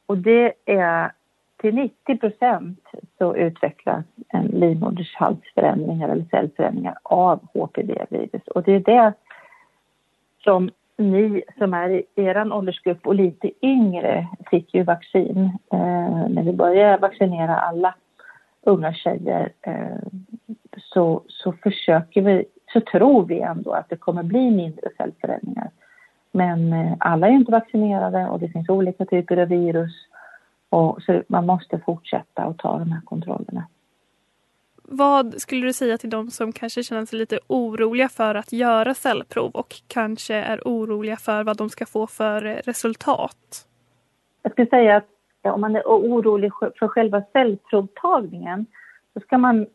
och 0.06 0.18
det 0.18 0.52
är 0.64 1.12
till 1.56 1.74
90 1.74 2.16
procent 2.16 2.80
så 3.18 3.36
utvecklas 3.36 4.04
en 4.28 4.46
livmodershalsförändringar 4.46 6.08
eller 6.08 6.24
cellförändringar 6.30 6.98
av 7.02 7.40
HPV-virus. 7.54 8.48
Och 8.48 8.62
det 8.62 8.72
är 8.72 8.80
det 8.80 9.12
som 10.44 10.70
ni 10.96 11.42
som 11.58 11.74
är 11.74 11.90
i 11.90 12.04
er 12.14 12.52
åldersgrupp 12.52 13.06
och 13.06 13.14
lite 13.14 13.50
yngre 13.62 14.26
fick 14.50 14.74
ju 14.74 14.82
vaccin 14.82 15.58
eh, 15.72 16.28
när 16.28 16.42
vi 16.42 16.52
började 16.52 16.96
vaccinera 16.96 17.56
alla 17.56 17.94
unga 18.62 18.94
tjejer 18.94 19.52
eh, 19.62 19.96
så, 20.78 21.22
så 21.28 21.52
försöker 21.52 22.22
vi, 22.22 22.44
så 22.72 22.80
tror 22.80 23.24
vi 23.26 23.40
ändå 23.40 23.72
att 23.72 23.88
det 23.88 23.96
kommer 23.96 24.22
bli 24.22 24.50
mindre 24.50 24.90
cellförändringar. 24.96 25.70
Men 26.32 26.72
eh, 26.72 26.92
alla 27.00 27.28
är 27.28 27.32
inte 27.32 27.52
vaccinerade 27.52 28.28
och 28.28 28.40
det 28.40 28.48
finns 28.48 28.68
olika 28.68 29.04
typer 29.04 29.36
av 29.36 29.48
virus 29.48 29.92
och 30.68 31.02
så 31.02 31.22
man 31.28 31.46
måste 31.46 31.78
fortsätta 31.78 32.42
att 32.42 32.58
ta 32.58 32.78
de 32.78 32.92
här 32.92 33.00
kontrollerna. 33.00 33.66
Vad 34.88 35.40
skulle 35.40 35.66
du 35.66 35.72
säga 35.72 35.98
till 35.98 36.10
de 36.10 36.30
som 36.30 36.52
kanske 36.52 36.82
känner 36.82 37.06
sig 37.06 37.18
lite 37.18 37.38
oroliga 37.46 38.08
för 38.08 38.34
att 38.34 38.52
göra 38.52 38.94
cellprov 38.94 39.50
och 39.50 39.74
kanske 39.86 40.34
är 40.34 40.60
oroliga 40.64 41.16
för 41.16 41.44
vad 41.44 41.56
de 41.56 41.68
ska 41.68 41.86
få 41.86 42.06
för 42.06 42.46
eh, 42.46 42.56
resultat? 42.64 43.66
Jag 44.42 44.52
skulle 44.52 44.68
säga 44.68 44.96
att 44.96 45.08
om 45.42 45.60
man 45.60 45.76
är 45.76 45.82
orolig 45.82 46.52
för 46.78 46.88
själva 46.88 47.22
cellprovtagningen 47.32 48.66
så 49.14 49.20
ska 49.20 49.38
man, 49.38 49.66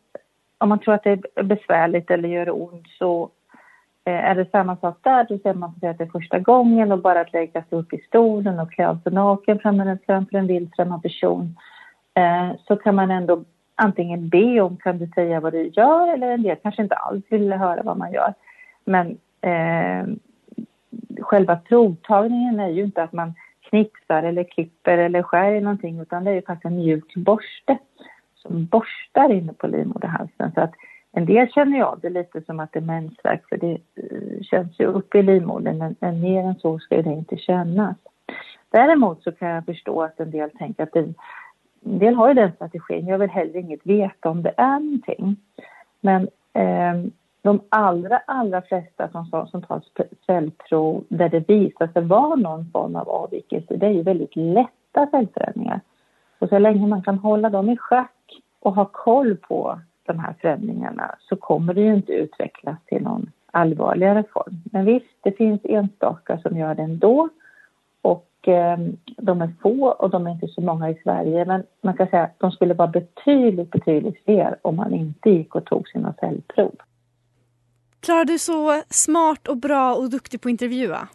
om 0.62 0.68
man 0.68 0.78
tror 0.78 0.94
att 0.94 1.02
det 1.02 1.10
är 1.10 1.42
besvärligt 1.42 2.10
eller 2.10 2.28
gör 2.28 2.62
ont 2.62 2.88
så 2.98 3.30
eh, 4.04 4.24
är 4.24 4.34
det 4.34 4.50
samma 4.50 4.76
sak 4.76 4.98
där. 5.02 5.26
Då 5.28 5.38
ser 5.38 5.54
man 5.54 5.70
att 5.70 5.98
det 5.98 6.04
är 6.04 6.10
första 6.12 6.38
gången 6.38 6.92
och 6.92 6.98
bara 6.98 7.20
att 7.20 7.32
lägga 7.32 7.62
sig 7.62 7.78
upp 7.78 7.92
i 7.92 7.98
stolen 7.98 8.60
och 8.60 8.72
klä 8.72 8.88
av 8.88 8.98
sig 8.98 9.12
naken 9.12 9.58
framför 9.58 10.36
en 10.36 10.46
vild 10.46 10.72
främmande 10.76 11.08
person 11.08 11.56
eh, 12.14 12.50
så 12.68 12.76
kan 12.76 12.94
man 12.94 13.10
ändå 13.10 13.44
antingen 13.74 14.28
be 14.28 14.60
om 14.60 14.76
kan 14.76 14.98
du 14.98 15.06
säga 15.14 15.40
vad 15.40 15.52
du 15.52 15.68
gör 15.68 16.14
eller 16.14 16.30
en 16.30 16.42
del 16.42 16.56
kanske 16.62 16.82
inte 16.82 16.94
alls 16.94 17.24
vill 17.28 17.52
höra 17.52 17.82
vad 17.82 17.96
man 17.96 18.12
gör. 18.12 18.34
Men 18.84 19.18
eh, 19.40 20.06
själva 21.20 21.56
provtagningen 21.56 22.60
är 22.60 22.68
ju 22.68 22.84
inte 22.84 23.02
att 23.02 23.12
man 23.12 23.34
knipsar 23.60 24.22
eller 24.22 24.44
klipper 24.44 24.98
eller 24.98 25.22
skär 25.22 25.52
i 25.52 25.60
någonting 25.60 26.00
utan 26.00 26.24
det 26.24 26.30
är 26.30 26.34
ju 26.34 26.42
faktiskt 26.42 26.64
en 26.64 26.76
mjuk 26.76 27.14
borste 27.14 27.78
som 28.42 28.66
borstar 28.66 29.32
inne 29.32 29.52
på 29.52 29.66
livmoderhalsen. 29.66 30.52
Så 30.54 30.60
att 30.60 30.72
en 31.12 31.26
del 31.26 31.48
känner 31.48 31.78
jag 31.78 31.98
det 32.02 32.10
lite 32.10 32.42
som 32.42 32.60
att 32.60 32.72
det 32.72 32.78
är 32.78 32.80
mensvärk 32.80 33.48
för 33.48 33.56
det 33.56 33.72
eh, 33.72 34.42
känns 34.42 34.80
ju 34.80 34.86
uppe 34.86 35.18
i 35.18 35.22
livmodern 35.22 35.78
men, 35.78 35.96
men 36.00 36.20
mer 36.20 36.42
än 36.44 36.54
så 36.54 36.78
ska 36.78 37.02
det 37.02 37.12
inte 37.12 37.36
kännas. 37.36 37.96
Däremot 38.70 39.22
så 39.22 39.32
kan 39.32 39.48
jag 39.48 39.64
förstå 39.64 40.02
att 40.02 40.20
en 40.20 40.30
del 40.30 40.50
tänker 40.50 40.82
att 40.82 40.92
det 40.92 41.14
en 41.84 41.98
del 41.98 42.14
har 42.14 42.28
ju 42.28 42.34
den 42.34 42.52
strategin. 42.52 43.06
Jag 43.06 43.18
vill 43.18 43.30
heller 43.30 43.56
inget 43.56 43.86
veta 43.86 44.30
om 44.30 44.42
det 44.42 44.54
är 44.56 44.80
någonting. 44.80 45.36
Men 46.00 46.22
eh, 46.52 47.10
de 47.42 47.60
allra, 47.68 48.18
allra 48.26 48.62
flesta 48.62 49.08
som, 49.08 49.46
som 49.50 49.62
tar 49.62 49.82
cellprov 50.26 51.04
där 51.08 51.28
det 51.28 51.48
visar 51.48 51.86
sig 51.86 52.02
vara 52.02 52.34
någon 52.34 52.70
form 52.72 52.96
av 52.96 53.08
avvikelse, 53.08 53.76
det 53.76 53.86
är 53.86 53.90
ju 53.90 54.02
väldigt 54.02 54.36
lätta 54.36 55.06
cellförändringar. 55.10 55.80
Och 56.42 56.48
så 56.48 56.58
länge 56.58 56.86
man 56.86 57.02
kan 57.02 57.18
hålla 57.18 57.50
dem 57.50 57.70
i 57.70 57.76
schack 57.76 58.42
och 58.60 58.74
ha 58.74 58.84
koll 58.84 59.36
på 59.36 59.80
de 60.06 60.18
här 60.18 60.34
förändringarna 60.40 61.14
så 61.18 61.36
kommer 61.36 61.74
det 61.74 61.80
ju 61.80 61.94
inte 61.94 62.12
utvecklas 62.12 62.78
till 62.86 63.02
någon 63.02 63.30
allvarligare 63.50 64.24
form. 64.32 64.62
Men 64.72 64.84
visst, 64.84 65.16
det 65.20 65.32
finns 65.32 65.60
enstaka 65.64 66.38
som 66.38 66.58
gör 66.58 66.74
det 66.74 66.82
ändå. 66.82 67.28
Och 68.02 68.48
eh, 68.48 68.78
de 69.16 69.42
är 69.42 69.52
få 69.62 69.86
och 69.88 70.10
de 70.10 70.26
är 70.26 70.30
inte 70.30 70.48
så 70.48 70.60
många 70.60 70.90
i 70.90 71.00
Sverige. 71.02 71.44
Men 71.44 71.62
man 71.80 71.96
kan 71.96 72.06
säga 72.06 72.22
att 72.22 72.38
de 72.38 72.50
skulle 72.50 72.74
vara 72.74 72.88
betydligt, 72.88 73.70
betydligt 73.70 74.24
fler 74.24 74.56
om 74.62 74.76
man 74.76 74.94
inte 74.94 75.30
gick 75.30 75.54
och 75.54 75.64
tog 75.64 75.88
sina 75.88 76.14
cellprov. 76.20 76.74
Klara, 78.00 78.24
du 78.24 78.34
är 78.34 78.38
så 78.38 78.82
smart 78.88 79.48
och 79.48 79.56
bra 79.56 79.94
och 79.94 80.10
duktig 80.10 80.40
på 80.40 80.48
att 80.48 80.50
intervjua. 80.50 81.08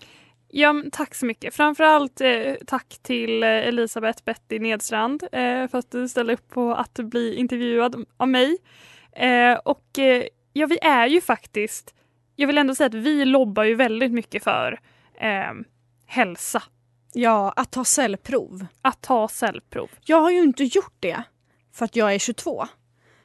Ja, 0.60 0.84
tack 0.92 1.16
så 1.16 1.26
mycket. 1.26 1.56
Framförallt 1.56 2.22
eh, 2.22 2.54
tack 2.68 2.98
till 3.02 3.44
eh, 3.44 3.50
Elisabeth 3.50 4.24
Betty 4.24 4.60
Nedstrand 4.60 5.24
eh, 5.24 5.68
för 5.68 5.78
att 5.78 5.92
du 5.92 6.10
ställde 6.10 6.34
upp 6.34 6.50
på 6.50 6.74
att 6.74 6.94
bli 6.94 7.36
intervjuad 7.36 8.06
av 8.18 8.28
mig. 8.28 8.58
Eh, 9.12 9.54
och 9.54 10.00
eh, 10.00 10.24
ja, 10.54 10.66
vi 10.66 10.80
är 10.82 11.08
ju 11.08 11.22
faktiskt, 11.22 11.94
jag 12.36 12.48
vill 12.48 12.58
ändå 12.58 12.76
säga 12.76 12.88
att 12.88 12.94
vi 12.94 13.26
lobbar 13.26 13.64
ju 13.64 13.76
väldigt 13.76 14.12
mycket 14.12 14.44
för 14.44 14.80
eh, 15.20 15.54
hälsa. 16.06 16.64
Ja, 17.14 17.54
att 17.56 17.72
ta 17.72 17.86
cellprov. 17.86 18.66
Att 18.82 19.02
ta 19.02 19.28
cellprov. 19.28 19.90
Jag 20.06 20.22
har 20.22 20.32
ju 20.32 20.44
inte 20.44 20.64
gjort 20.64 20.96
det 21.00 21.24
för 21.74 21.86
att 21.86 21.96
jag 21.96 22.14
är 22.14 22.20
22. 22.20 22.68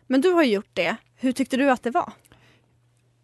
Men 0.07 0.21
du 0.21 0.31
har 0.31 0.45
gjort 0.45 0.71
det. 0.73 0.97
Hur 1.17 1.33
tyckte 1.33 1.57
du 1.57 1.71
att 1.71 1.83
det 1.83 1.91
var? 1.91 2.13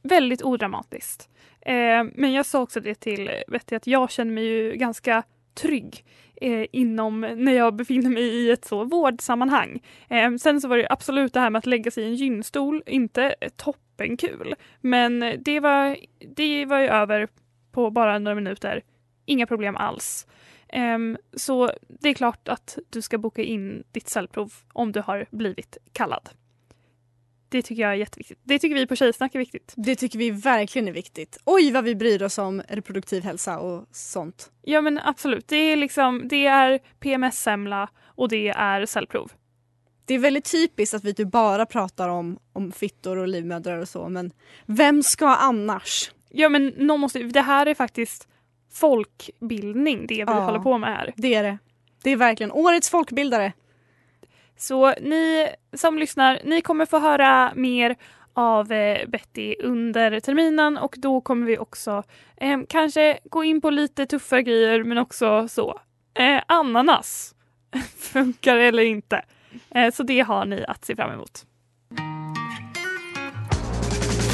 Väldigt 0.03 0.43
odramatiskt. 0.43 1.29
Eh, 1.61 2.05
men 2.15 2.33
jag 2.33 2.47
sa 2.47 2.61
också 2.61 2.81
det 2.81 2.95
till 2.95 3.31
Betty 3.49 3.77
att 3.77 3.87
jag 3.87 4.11
känner 4.11 4.33
mig 4.33 4.45
ju 4.45 4.73
ganska 4.73 5.23
trygg 5.55 6.05
eh, 6.37 6.67
inom 6.73 7.21
när 7.21 7.53
jag 7.53 7.75
befinner 7.75 8.11
mig 8.11 8.23
i 8.23 8.51
ett 8.51 8.65
så 8.65 8.85
vårdsammanhang. 8.85 9.83
Eh, 10.09 10.35
sen 10.35 10.61
så 10.61 10.69
var 10.69 10.77
det 10.77 10.87
absolut 10.91 11.33
det 11.33 11.41
här 11.41 11.51
med 11.51 11.59
att 11.59 11.67
lägga 11.67 11.91
sig 11.91 12.05
i 12.05 12.07
en 12.07 12.15
gynstol, 12.15 12.83
inte 12.87 13.35
toppenkul. 13.57 14.55
Men 14.81 15.35
det 15.39 15.61
var, 15.61 15.97
det 16.37 16.65
var 16.67 16.79
ju 16.79 16.89
över 16.89 17.29
på 17.73 17.91
bara 17.91 18.19
några 18.19 18.35
minuter. 18.35 18.83
Inga 19.27 19.47
problem 19.47 19.77
alls. 19.77 20.27
Ehm, 20.69 21.17
så 21.37 21.71
det 21.89 22.09
är 22.09 22.15
klart 22.15 22.49
att 22.49 22.79
du 22.91 23.03
ska 23.03 23.19
boka 23.19 23.43
in 23.43 23.85
ditt 23.93 24.09
cellprov 24.09 24.53
om 24.73 24.93
du 24.93 25.01
har 25.01 25.27
blivit 25.31 25.79
kallad. 25.93 26.29
Det 27.49 27.63
tycker 27.63 27.83
jag 27.83 27.91
är 27.91 27.95
jätteviktigt. 27.97 28.39
Det 28.43 28.59
tycker 28.59 28.75
vi 28.75 28.87
på 28.87 28.97
Tjejsnack 28.97 29.35
är 29.35 29.39
viktigt. 29.39 29.75
Det 29.77 29.97
tycker 29.97 30.19
vi 30.19 30.31
verkligen 30.31 30.89
är 30.89 30.93
viktigt. 30.93 31.39
Oj 31.45 31.73
vad 31.73 31.85
vi 31.85 31.95
bryr 31.95 32.23
oss 32.23 32.39
om 32.39 32.63
reproduktiv 32.69 33.23
hälsa 33.25 33.59
och 33.59 33.87
sånt. 33.93 34.51
Ja 34.63 34.81
men 34.81 34.99
absolut. 35.05 35.49
Det 35.49 35.57
är, 35.57 35.77
liksom, 35.77 36.29
det 36.29 36.47
är 36.47 36.79
PMS-semla 37.01 37.89
och 38.05 38.29
det 38.29 38.49
är 38.49 38.87
cellprov. 38.87 39.33
Det 40.05 40.15
är 40.15 40.19
väldigt 40.19 40.53
typiskt 40.53 40.95
att 40.95 41.05
vi 41.05 41.15
typ 41.15 41.31
bara 41.31 41.67
pratar 41.67 42.09
om, 42.09 42.39
om 42.53 42.73
fittor 42.73 43.17
och 43.19 43.29
livmödrar 43.29 43.79
och 43.79 43.89
så 43.89 44.09
men 44.09 44.33
vem 44.67 45.03
ska 45.03 45.29
annars? 45.29 46.11
Ja 46.31 46.49
men 46.49 46.67
någon 46.77 47.01
måste, 47.01 47.19
det 47.23 47.41
här 47.41 47.67
är 47.67 47.75
faktiskt 47.75 48.29
folkbildning 48.73 50.07
det 50.07 50.15
vi 50.15 50.21
Ja. 50.21 50.41
håller 50.41 50.59
på 50.59 50.79
med 50.79 50.97
här. 50.97 51.13
Det 51.17 51.35
är 51.35 51.43
det. 51.43 51.59
Det 52.03 52.11
är 52.11 52.17
verkligen 52.17 52.53
årets 52.53 52.91
folkbildare. 52.91 53.53
Så 54.59 54.95
ni 55.01 55.49
som 55.73 55.99
lyssnar, 55.99 56.41
ni 56.45 56.61
kommer 56.61 56.87
få 56.87 56.99
höra 56.99 57.53
mer 57.55 57.97
av 58.35 58.73
eh, 58.73 59.09
Betty 59.09 59.55
under 59.55 60.21
terminen 60.21 60.77
och 60.77 60.95
då 60.99 61.21
kommer 61.21 61.47
vi 61.47 61.59
också 61.59 62.03
eh, 62.37 62.59
kanske 62.69 63.19
gå 63.25 63.45
in 63.45 63.61
på 63.61 63.71
lite 63.71 64.07
tuffare 64.07 64.43
grejer 64.43 64.83
men 64.83 64.99
också 64.99 65.49
så. 65.49 65.81
Eh, 66.15 66.43
ananas, 66.49 67.35
funkar 67.99 68.57
eller 68.57 68.83
inte? 68.83 69.23
Eh, 69.71 69.93
så 69.95 70.03
det 70.03 70.21
har 70.21 70.45
ni 70.45 70.65
att 70.69 70.85
se 70.85 70.97
fram 70.97 71.13
emot. 71.13 71.45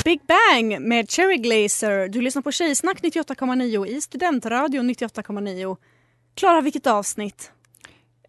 Big 0.05 0.21
Bang 0.27 0.81
med 0.81 1.11
Cherry 1.11 1.37
Glazer. 1.37 2.09
Du 2.09 2.21
lyssnar 2.21 2.43
på 2.43 2.53
Tjejsnack 2.53 3.01
98,9 3.03 3.87
i 3.87 4.01
Studentradion 4.01 4.91
98,9. 4.91 5.77
Klara, 6.35 6.61
vilket 6.61 6.87
avsnitt? 6.87 7.53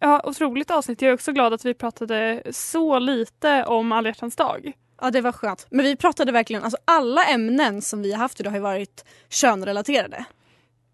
Ja, 0.00 0.20
otroligt 0.24 0.70
avsnitt. 0.70 1.02
Jag 1.02 1.08
är 1.08 1.14
också 1.14 1.32
glad 1.32 1.52
att 1.52 1.64
vi 1.64 1.74
pratade 1.74 2.42
så 2.50 2.98
lite 2.98 3.64
om 3.64 3.92
alla 3.92 4.08
hjärtans 4.08 4.36
dag. 4.36 4.72
Ja, 5.00 5.10
det 5.10 5.20
var 5.20 5.32
skönt. 5.32 5.66
Men 5.70 5.84
vi 5.84 5.96
pratade 5.96 6.32
verkligen, 6.32 6.62
alltså 6.62 6.78
alla 6.84 7.24
ämnen 7.24 7.82
som 7.82 8.02
vi 8.02 8.12
har 8.12 8.18
haft 8.18 8.40
idag 8.40 8.50
har 8.50 8.56
ju 8.56 8.62
varit 8.62 9.04
könrelaterade. 9.28 10.24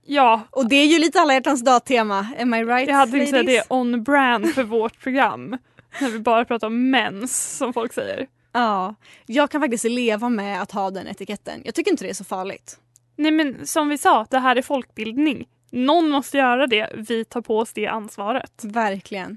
Ja. 0.07 0.41
Och 0.51 0.69
det 0.69 0.77
är 0.77 0.87
ju 0.87 0.99
lite 0.99 1.21
alla 1.21 1.35
hjärtans 1.35 1.65
dag-tema. 1.65 2.27
Am 2.39 2.55
I 2.55 2.65
right 2.65 2.89
Jag 2.89 2.97
hade 2.97 3.19
inte 3.19 3.31
säga 3.31 3.43
det 3.43 3.65
on 3.69 4.03
brand 4.03 4.55
för 4.55 4.63
vårt 4.63 5.01
program. 5.01 5.59
När 6.01 6.11
vi 6.11 6.19
bara 6.19 6.45
pratar 6.45 6.67
om 6.67 6.91
mens 6.91 7.57
som 7.57 7.73
folk 7.73 7.93
säger. 7.93 8.27
Ja, 8.53 8.95
jag 9.27 9.51
kan 9.51 9.61
faktiskt 9.61 9.85
leva 9.85 10.29
med 10.29 10.63
att 10.63 10.73
ha 10.73 10.91
den 10.91 11.09
etiketten. 11.09 11.63
Jag 11.65 11.75
tycker 11.75 11.91
inte 11.91 12.05
det 12.05 12.11
är 12.11 12.15
så 12.15 12.25
farligt. 12.25 12.79
Nej 13.17 13.31
men 13.31 13.67
som 13.67 13.89
vi 13.89 13.99
sa, 13.99 14.27
det 14.31 14.39
här 14.39 14.57
är 14.57 14.63
folkbildning. 14.63 15.49
Någon 15.73 16.09
måste 16.09 16.39
göra 16.39 16.67
det. 16.67 16.91
Vi 16.95 17.25
tar 17.25 17.41
på 17.41 17.59
oss 17.59 17.73
det 17.73 17.87
ansvaret. 17.87 18.65
Verkligen. 18.65 19.37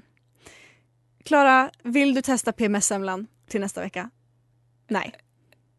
Klara, 1.24 1.70
vill 1.82 2.14
du 2.14 2.22
testa 2.22 2.52
PMS-semlan 2.52 3.26
till 3.48 3.60
nästa 3.60 3.80
vecka? 3.80 4.10
Nej. 4.88 5.12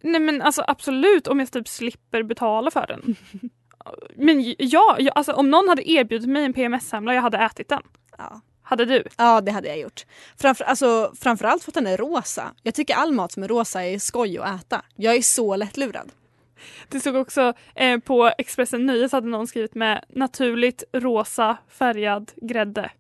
Nej 0.02 0.22
men 0.22 0.42
alltså 0.42 0.64
absolut 0.68 1.28
om 1.28 1.40
jag 1.40 1.52
typ 1.52 1.68
slipper 1.68 2.24
betala 2.24 2.72
för 2.72 2.88
den. 2.88 3.16
Men 4.16 4.56
ja, 4.58 4.96
ja 5.00 5.12
alltså, 5.12 5.34
om 5.34 5.50
någon 5.50 5.70
hade 5.70 5.90
erbjudit 5.90 6.30
mig 6.30 6.46
en 6.46 6.54
PMS-semla 6.54 7.14
jag 7.14 7.22
hade 7.22 7.38
ätit 7.38 7.70
den. 7.70 7.82
Ja. 8.18 8.42
Hade 8.62 8.86
du? 8.86 9.04
Ja, 9.18 9.42
det 9.42 9.52
hade 9.52 9.68
jag 9.68 9.80
gjort. 9.80 10.06
Framför, 10.38 10.64
alltså, 10.64 11.14
framförallt 11.20 11.64
för 11.64 11.72
att 11.72 11.76
den 11.76 11.88
är 11.88 11.98
rosa. 11.98 12.52
Jag 12.64 12.74
tycker 12.74 12.96
all 12.96 13.14
mat 13.14 13.32
som 13.32 13.44
är 13.44 13.48
rosa 13.48 13.86
är 13.86 14.00
skoj 14.00 14.38
att 14.38 14.62
äta. 14.62 14.82
Jag 14.96 15.16
är 15.16 15.22
så 15.22 15.56
lättlurad. 15.56 16.12
Det 16.90 17.00
stod 17.00 17.16
också 17.16 17.54
eh, 17.76 18.00
på 18.00 18.32
Expressen 18.38 18.86
Nöjes 18.86 19.12
hade 19.12 19.28
någon 19.28 19.48
skrivit 19.48 19.76
med 19.76 20.06
naturligt 20.10 20.84
rosa 20.94 21.58
färgad 21.68 22.32
grädde. 22.36 22.92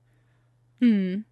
Mm. 0.81 1.23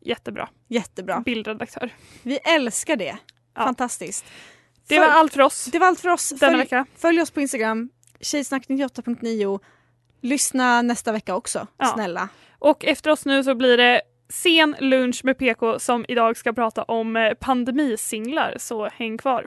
Jättebra. 0.00 0.48
Jättebra. 0.68 1.20
Bildredaktör. 1.20 1.90
Vi 2.22 2.36
älskar 2.36 2.96
det. 2.96 3.16
Fantastiskt. 3.56 4.24
Det 4.88 4.98
var 4.98 5.06
allt 5.06 5.32
för 5.32 5.40
oss. 5.40 5.64
Det 5.64 5.78
var 5.78 5.86
allt 5.86 6.00
för 6.00 6.08
oss. 6.08 6.30
Denna 6.30 6.50
Följ, 6.50 6.58
vecka. 6.58 6.86
följ 6.96 7.20
oss 7.22 7.30
på 7.30 7.40
Instagram, 7.40 7.90
tjejsnack98.9. 8.20 9.60
Lyssna 10.20 10.82
nästa 10.82 11.12
vecka 11.12 11.34
också, 11.34 11.66
Ja. 11.78 11.86
snälla. 11.86 12.28
Och 12.58 12.84
efter 12.84 13.10
oss 13.10 13.24
nu 13.26 13.44
så 13.44 13.54
blir 13.54 13.76
det 13.76 14.02
sen 14.28 14.76
lunch 14.80 15.20
med 15.24 15.38
PK 15.38 15.78
som 15.78 16.04
idag 16.08 16.36
ska 16.36 16.52
prata 16.52 16.82
om 16.82 17.16
eh, 17.16 17.34
pandemisinglar, 17.34 18.54
så 18.58 18.88
häng 18.88 19.18
kvar. 19.18 19.46